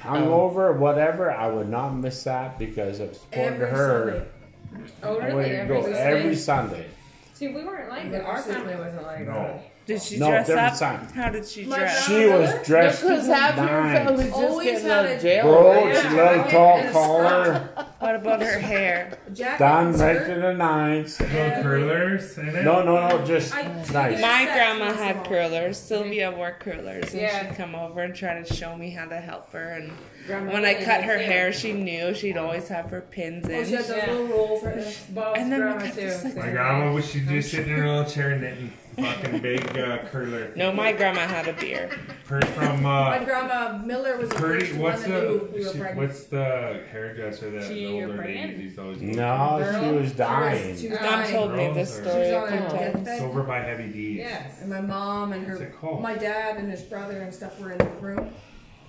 [0.00, 4.26] hungover, or whatever, I would not miss that because it was important to her.
[4.72, 4.86] Sunday.
[5.04, 5.44] Oh, really?
[5.50, 5.98] Every go Sunday?
[5.98, 6.86] every Sunday.
[7.32, 8.24] See, we weren't like that.
[8.24, 9.34] Our family wasn't like No.
[9.34, 9.70] that.
[9.86, 10.76] Did she No, dress different up?
[10.76, 11.08] sign.
[11.14, 12.06] How did she My dress?
[12.06, 15.20] She was dressed to Because the half your family just Always getting had out of
[15.22, 15.42] jail.
[15.44, 15.96] Bro, right?
[15.96, 16.30] she Yeah.
[16.30, 17.68] little tall And collar,
[17.98, 19.18] What about her hair?
[19.34, 20.34] Jacket done and right skirt.
[20.34, 21.20] to the nines.
[21.20, 21.26] No
[21.62, 22.64] curlers in it?
[22.64, 23.62] No, no, no, just I-
[23.92, 24.20] nice.
[24.20, 25.76] My grandma had curlers.
[25.78, 27.46] Sylvia wore curlers, and Yeah.
[27.48, 29.68] she'd come over and try to show me how to help her.
[29.72, 29.92] And
[30.26, 31.24] Grandma when I cut her too.
[31.24, 33.66] hair, she knew she'd always have her pins Oh, in.
[33.66, 34.10] she had those Yeah.
[34.12, 34.92] little rolls right there.
[35.10, 35.86] Bob's And then grandma too.
[35.86, 36.94] like, My same grandma thing.
[36.94, 40.52] was she do sitting in her little chair knitting fucking big uh, curler.
[40.56, 41.90] no, my grandma had a beer.
[42.28, 44.66] Heard from My uh, grandma Miller was the Purdy.
[44.66, 45.96] first What's one we the she- pregnant.
[46.08, 48.50] what's the hairdresser that She the knew you were older pregnant?
[48.50, 49.12] ladies used to always go to?
[49.14, 50.76] No, she was dying.
[50.76, 51.32] She was Mom dying.
[51.34, 53.08] told me this story She a was on a times.
[53.08, 54.16] It's over by Heavy D's.
[54.18, 54.60] Yes.
[54.60, 57.84] And my mom and her, my dad and his brother and stuff were in the
[58.00, 58.30] room.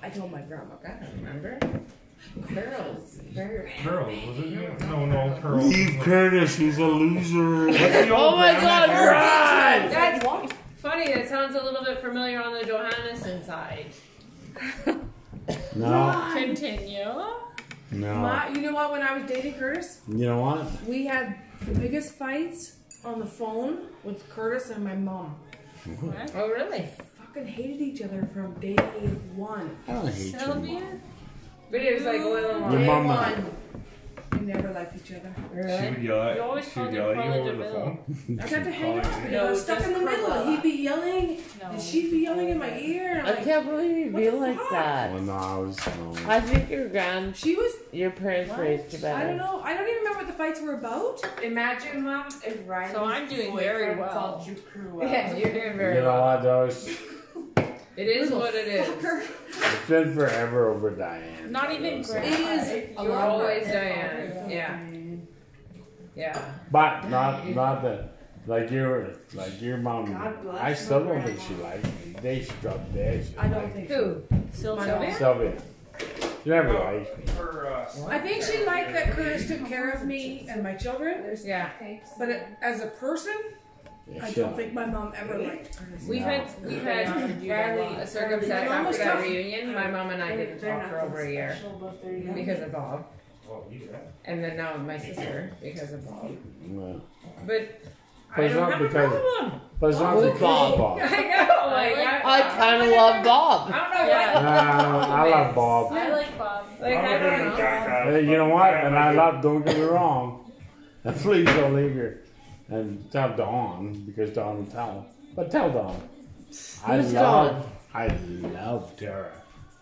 [0.01, 1.60] I told my grandma, Grandma, remember?
[2.47, 3.19] Curls.
[3.32, 3.71] Very.
[3.84, 4.80] Pearl, was it?
[4.82, 5.57] No, no, Pearl.
[5.57, 7.67] Leave Curtis, he's a loser.
[7.67, 9.89] What's the old Oh my grandma God, hair- Ryan!
[9.91, 11.13] That's funny.
[11.13, 13.88] That sounds a little bit familiar on the Johannesson side.
[15.76, 17.03] No, Continue.
[17.91, 18.15] no.
[18.15, 18.91] My, you know what?
[18.93, 20.84] When I was dating Curtis, You know what?
[20.88, 25.36] we had the biggest fights on the phone with Curtis and my mom.
[26.34, 26.88] Oh, really?
[27.19, 28.76] Fucking hated each other from day
[29.36, 29.78] one.
[29.88, 30.39] I don't hate you.
[30.39, 30.99] Sylvia?
[31.72, 33.03] But it was like oil and Your Day water.
[33.03, 33.51] mom- one.
[34.39, 35.34] We never liked each other.
[35.53, 37.51] She would yell at, You always she called would her yell at you Paula over
[37.51, 37.74] the de Vil.
[37.74, 38.39] phone.
[38.41, 40.26] I got to hang out because No, I was stuck in the middle.
[40.30, 40.45] Cruella.
[40.49, 41.70] He'd be yelling, No.
[41.72, 43.11] and she'd be yelling in my ear.
[43.11, 44.70] And I I'm like, can't believe you What feel the like fuck?
[44.72, 45.13] that.
[45.13, 45.78] Well, no, I was.
[45.88, 46.16] No.
[46.28, 47.72] I think your grand, she was.
[47.93, 49.18] your parents raised you better.
[49.18, 49.61] I don't know.
[49.63, 51.22] I don't even remember what the fights were about.
[51.41, 52.93] Imagine, mom, if Ryan.
[52.93, 54.43] So I'm doing very well.
[54.45, 55.03] you Cruella.
[55.11, 56.22] Yeah, you're doing You very know well.
[56.36, 56.66] what, though?
[56.66, 56.89] It's
[57.98, 58.88] It is what it is.
[58.88, 59.22] fucker.
[59.48, 61.52] it's been forever over Diane.
[61.52, 62.26] Not even So- grand.
[62.34, 63.30] It is a You're lot.
[63.30, 64.50] always Diane.
[64.50, 64.80] Yeah.
[66.16, 66.41] Yeah.
[66.72, 68.10] But not not that
[68.48, 70.14] like your like your mom.
[70.14, 72.16] God bless I still my don't think she liked me.
[72.22, 73.26] They she dropped dead.
[73.26, 74.22] She I don't liked think Who?
[74.52, 74.78] so.
[74.78, 75.00] Sylvia?
[75.10, 75.14] mom.
[75.18, 75.54] Sylvia.
[76.43, 77.26] She never liked me.
[77.34, 81.24] For, uh, I think she liked that Curtis took care of me and my children,
[81.43, 81.70] Yeah.
[82.20, 83.50] but it, as a person, Yeah,
[84.22, 86.08] I don't think my mom ever liked Curtis.
[86.08, 89.24] We've had we've had Bradley a circumstance My mom after that tough.
[89.24, 89.74] reunion.
[89.74, 91.58] My mom and I didn't talk for over a year
[92.36, 93.06] because of Bob,
[93.49, 93.97] oh, yeah.
[94.26, 96.38] and then now my sister because of Bob.
[96.76, 97.01] But
[97.47, 97.82] But
[98.41, 99.62] I it's don't not have a because- problem.
[99.80, 100.74] but it's not With because Bob.
[100.74, 100.99] of Bob.
[101.01, 101.68] I know.
[101.76, 103.72] Like, I kind of love Bob.
[103.72, 104.34] I don't know Yeah.
[104.36, 104.43] what.
[104.43, 105.93] Nah, I love Bob.
[105.93, 106.66] I like Bob.
[106.80, 108.12] Like I don't know.
[108.12, 108.72] Hey, you know what?
[108.74, 109.41] And I love.
[109.41, 110.51] Don't get me wrong.
[111.03, 112.22] And please don't leave here
[112.70, 115.05] and tell Dawn because Dawn will tell.
[115.36, 116.01] But tell Dawn.
[116.86, 117.51] I Who's love.
[117.61, 117.72] Dawn?
[117.93, 118.07] I
[118.63, 119.32] love Tara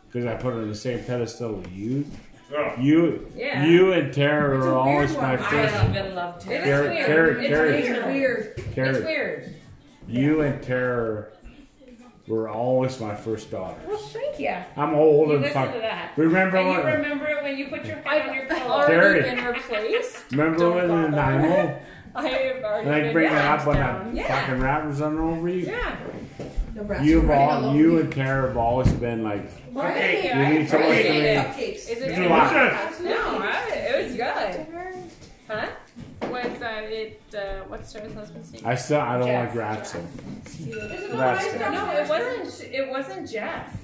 [0.07, 2.05] because I put her on the same pedestal with you.
[2.55, 2.73] Oh.
[2.79, 3.65] You, Yeah.
[3.65, 5.39] you and Tara It's a were weird always my one.
[5.43, 5.73] I first.
[5.75, 7.05] love and love It is Carrot, weird.
[7.07, 7.71] carrot, it's carrot.
[7.71, 7.86] weird.
[7.88, 8.53] It's weird.
[8.67, 9.03] It's Carrot.
[9.05, 9.55] weird.
[10.07, 11.25] You and Tara
[12.27, 13.79] were always my first daughter.
[13.88, 14.55] Well, thank you.
[14.77, 15.73] I'm old You and listen fuck.
[15.73, 16.11] to that.
[16.15, 16.93] Remember And you when?
[17.01, 18.71] remember it when you put your head on your pillow.
[18.71, 19.36] Already Terry.
[19.36, 20.31] been replaced.
[20.31, 21.11] Remember Don't when in bother.
[21.39, 21.79] Nanaimo?
[22.16, 24.05] I have already And I bring it up when down.
[24.05, 24.41] that Yeah.
[24.45, 25.66] fucking rap was on over you.
[25.68, 25.95] Yeah.
[26.76, 29.45] Nebraska You've right all, all you and Kara have always been like,
[29.76, 30.23] Okay.
[30.27, 31.38] you need someone appreciate to it.
[31.38, 31.48] make.
[31.48, 31.90] Cupcakes.
[31.90, 33.02] Is it Do what?
[33.02, 34.65] No, I, it was good.
[35.48, 35.68] Huh?
[36.30, 37.22] Was uh, it?
[37.35, 38.61] Uh, what's Sarah's husband's name?
[38.65, 39.56] I still, I don't Jeff.
[39.56, 40.06] like Ratson.
[40.45, 41.60] Is it That's it.
[41.60, 42.73] No, it wasn't.
[42.73, 43.76] It wasn't Jeff.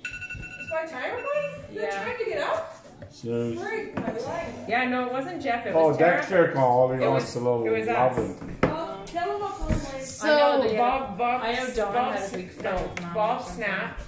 [0.00, 1.74] It's my time, everybody?
[1.74, 2.02] You're Yeah.
[2.02, 2.75] trying to get up?
[3.10, 4.46] So, Great, my leg.
[4.68, 5.66] Yeah, no, it wasn't Jeff.
[5.66, 6.16] It oh, was Tara.
[6.16, 6.96] Dexter called.
[6.96, 7.94] He It wants was- a little it was us.
[8.16, 8.58] loving.
[8.64, 10.04] Oh, tell him I'll call him later.
[10.04, 13.14] So, Bob, Bob, I know Dawn Bob, had a big No, fight with mom or
[13.14, 14.02] Bob snapped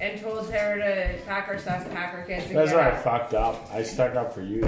[0.00, 2.96] and told Tara to pack her stuff, pack her kids, and That's get why I
[2.96, 3.68] fucked up.
[3.72, 4.62] I stuck up for you.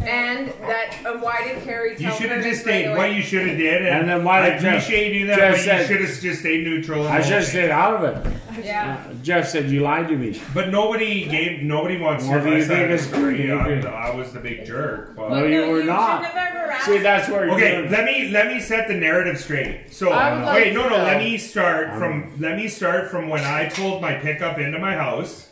[0.00, 0.96] And that.
[1.04, 2.86] Um, why did Carrie tell You should her have just right stayed.
[2.86, 2.96] away?
[2.96, 5.38] What you should have did, and, And then why I did Jeff- appreciate you that,
[5.38, 7.04] Jeff but said- you should have just stayed neutral.
[7.06, 7.50] and I should have okay.
[7.50, 8.32] stayed out of it.
[8.64, 8.96] Yeah.
[9.22, 10.40] Jeff said you lied to me.
[10.54, 11.62] But nobody gave.
[11.62, 13.36] Nobody wants What to do you my side of is the story.
[13.46, 13.50] great?
[13.84, 15.14] I'm I was the big jerk.
[15.16, 16.22] but- No, you were not.
[16.24, 16.84] shouldn't have ever asked.
[16.86, 19.92] See, that's where you're Okay, doing- let me let me set the narrative straight.
[19.92, 20.96] So I would like wait, no, to no.
[20.96, 21.04] know.
[21.04, 24.94] Let me start from let me start from when I pulled my pickup into my
[24.96, 25.48] house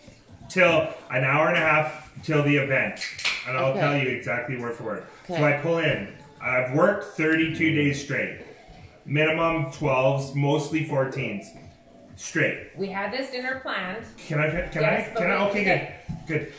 [0.48, 3.01] till an hour and a half till the event,
[3.48, 3.80] and I'll Okay.
[3.80, 5.05] tell you exactly word for word.
[5.28, 6.09] So I pull in.
[6.40, 8.40] I've worked 32 days straight,
[9.05, 11.47] minimum 12s, mostly 14s.
[12.18, 12.68] straight.
[12.76, 14.02] We had this dinner planned.
[14.16, 14.48] Can I?
[14.48, 15.12] Can Yes, I?
[15.12, 15.44] but Can I?
[15.44, 15.64] we- Okay,
[16.26, 16.52] good, good.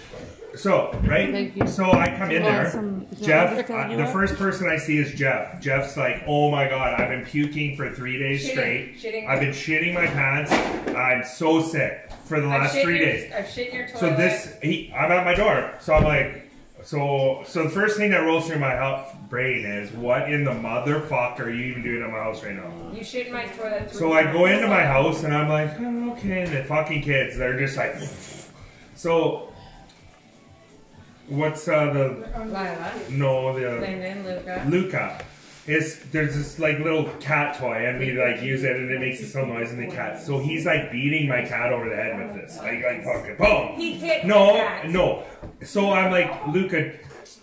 [0.55, 1.31] So right.
[1.31, 1.67] Thank you.
[1.67, 2.67] So I come in there.
[2.67, 3.07] Awesome.
[3.21, 5.61] Jeff, uh, the first person I see is Jeff.
[5.61, 8.97] Jeff's like, "Oh my god, I've been puking for three days Shitting, straight.
[8.97, 9.27] shitting.
[9.27, 10.51] I've been shitting my pants.
[10.95, 13.99] I'm so sick for the last three your, days." I've shit in your toilet.
[13.99, 15.73] So this, he, I'm at my door.
[15.79, 16.47] So I'm like,
[16.83, 20.51] so, so the first thing that rolls through my hou- brain is, what in the
[20.51, 22.71] motherfucker are you even doing at my house right now?
[22.93, 23.93] You shit in my toilet.
[23.93, 27.37] So I go into my house and I'm like, oh, okay, and the fucking kids,
[27.37, 27.95] they're just like,
[28.95, 29.51] so,
[31.27, 34.63] what's uh, the, Lila, no, the, Lyndon, Luca.
[34.67, 35.25] Luca.
[35.65, 39.19] Is there's this like little cat toy and we like use it and it makes
[39.19, 40.17] this little noise in the cat.
[40.21, 42.57] So he's like beating my cat over the head with this.
[42.59, 43.77] Like like fucking boom.
[43.77, 44.89] He No, the cat.
[44.89, 45.25] no.
[45.63, 46.93] So I'm like, Luca,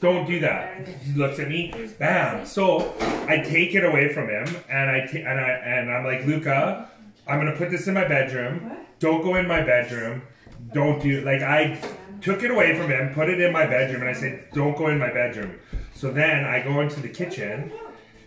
[0.01, 0.89] don't do that.
[0.89, 2.47] He looks at me, bam.
[2.47, 2.95] So
[3.29, 6.89] I take it away from him, and I ta- and I and I'm like, Luca,
[7.29, 8.73] I'm gonna put this in my bedroom.
[9.01, 10.23] Don't go in my bedroom.
[10.73, 11.79] Don't do like I
[12.25, 14.89] took it away from him, put it in my bedroom, and I said, don't go
[14.89, 15.61] in my bedroom.
[15.93, 17.71] So then I go into the kitchen.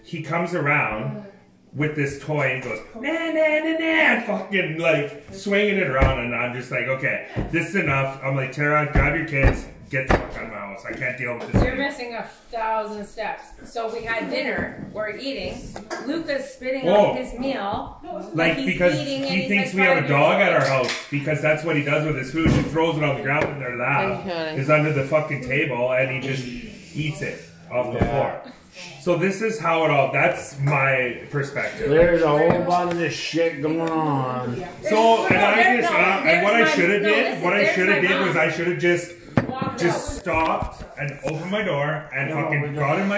[0.04, 1.26] He comes around
[1.74, 6.20] with this toy and goes, nah, nah, nah, and fucking like swinging it around.
[6.20, 8.22] And I'm just like, okay, this is enough.
[8.24, 10.86] I'm like, Tara, grab your kids, get the fuck out of my house.
[10.86, 11.64] I can't deal with this.
[11.64, 13.44] You're missing a thousand steps.
[13.72, 14.86] So we had dinner.
[14.94, 15.62] We're eating.
[16.06, 17.12] Luca's spitting Whoa.
[17.12, 18.00] out his meal.
[18.34, 21.42] Like he's because eating he thinks like we have a dog at our house because
[21.42, 22.50] that's what he does with his food.
[22.52, 24.62] He throws it on the ground in their lap, Thank you, honey.
[24.62, 26.46] is under the fucking table, and he just
[26.96, 27.42] eats it
[27.72, 28.42] off the floor.
[29.02, 30.12] So this is how it all.
[30.12, 31.90] That's my perspective.
[31.90, 34.64] There's a whole bunch of this shit going on.
[34.84, 37.54] So and I just no, uh, and what I should have no, did, listen, what
[37.54, 38.28] I should have did mom.
[38.28, 39.27] was I should have just Walked
[39.78, 43.16] just stopped and opened my door and fucking got in my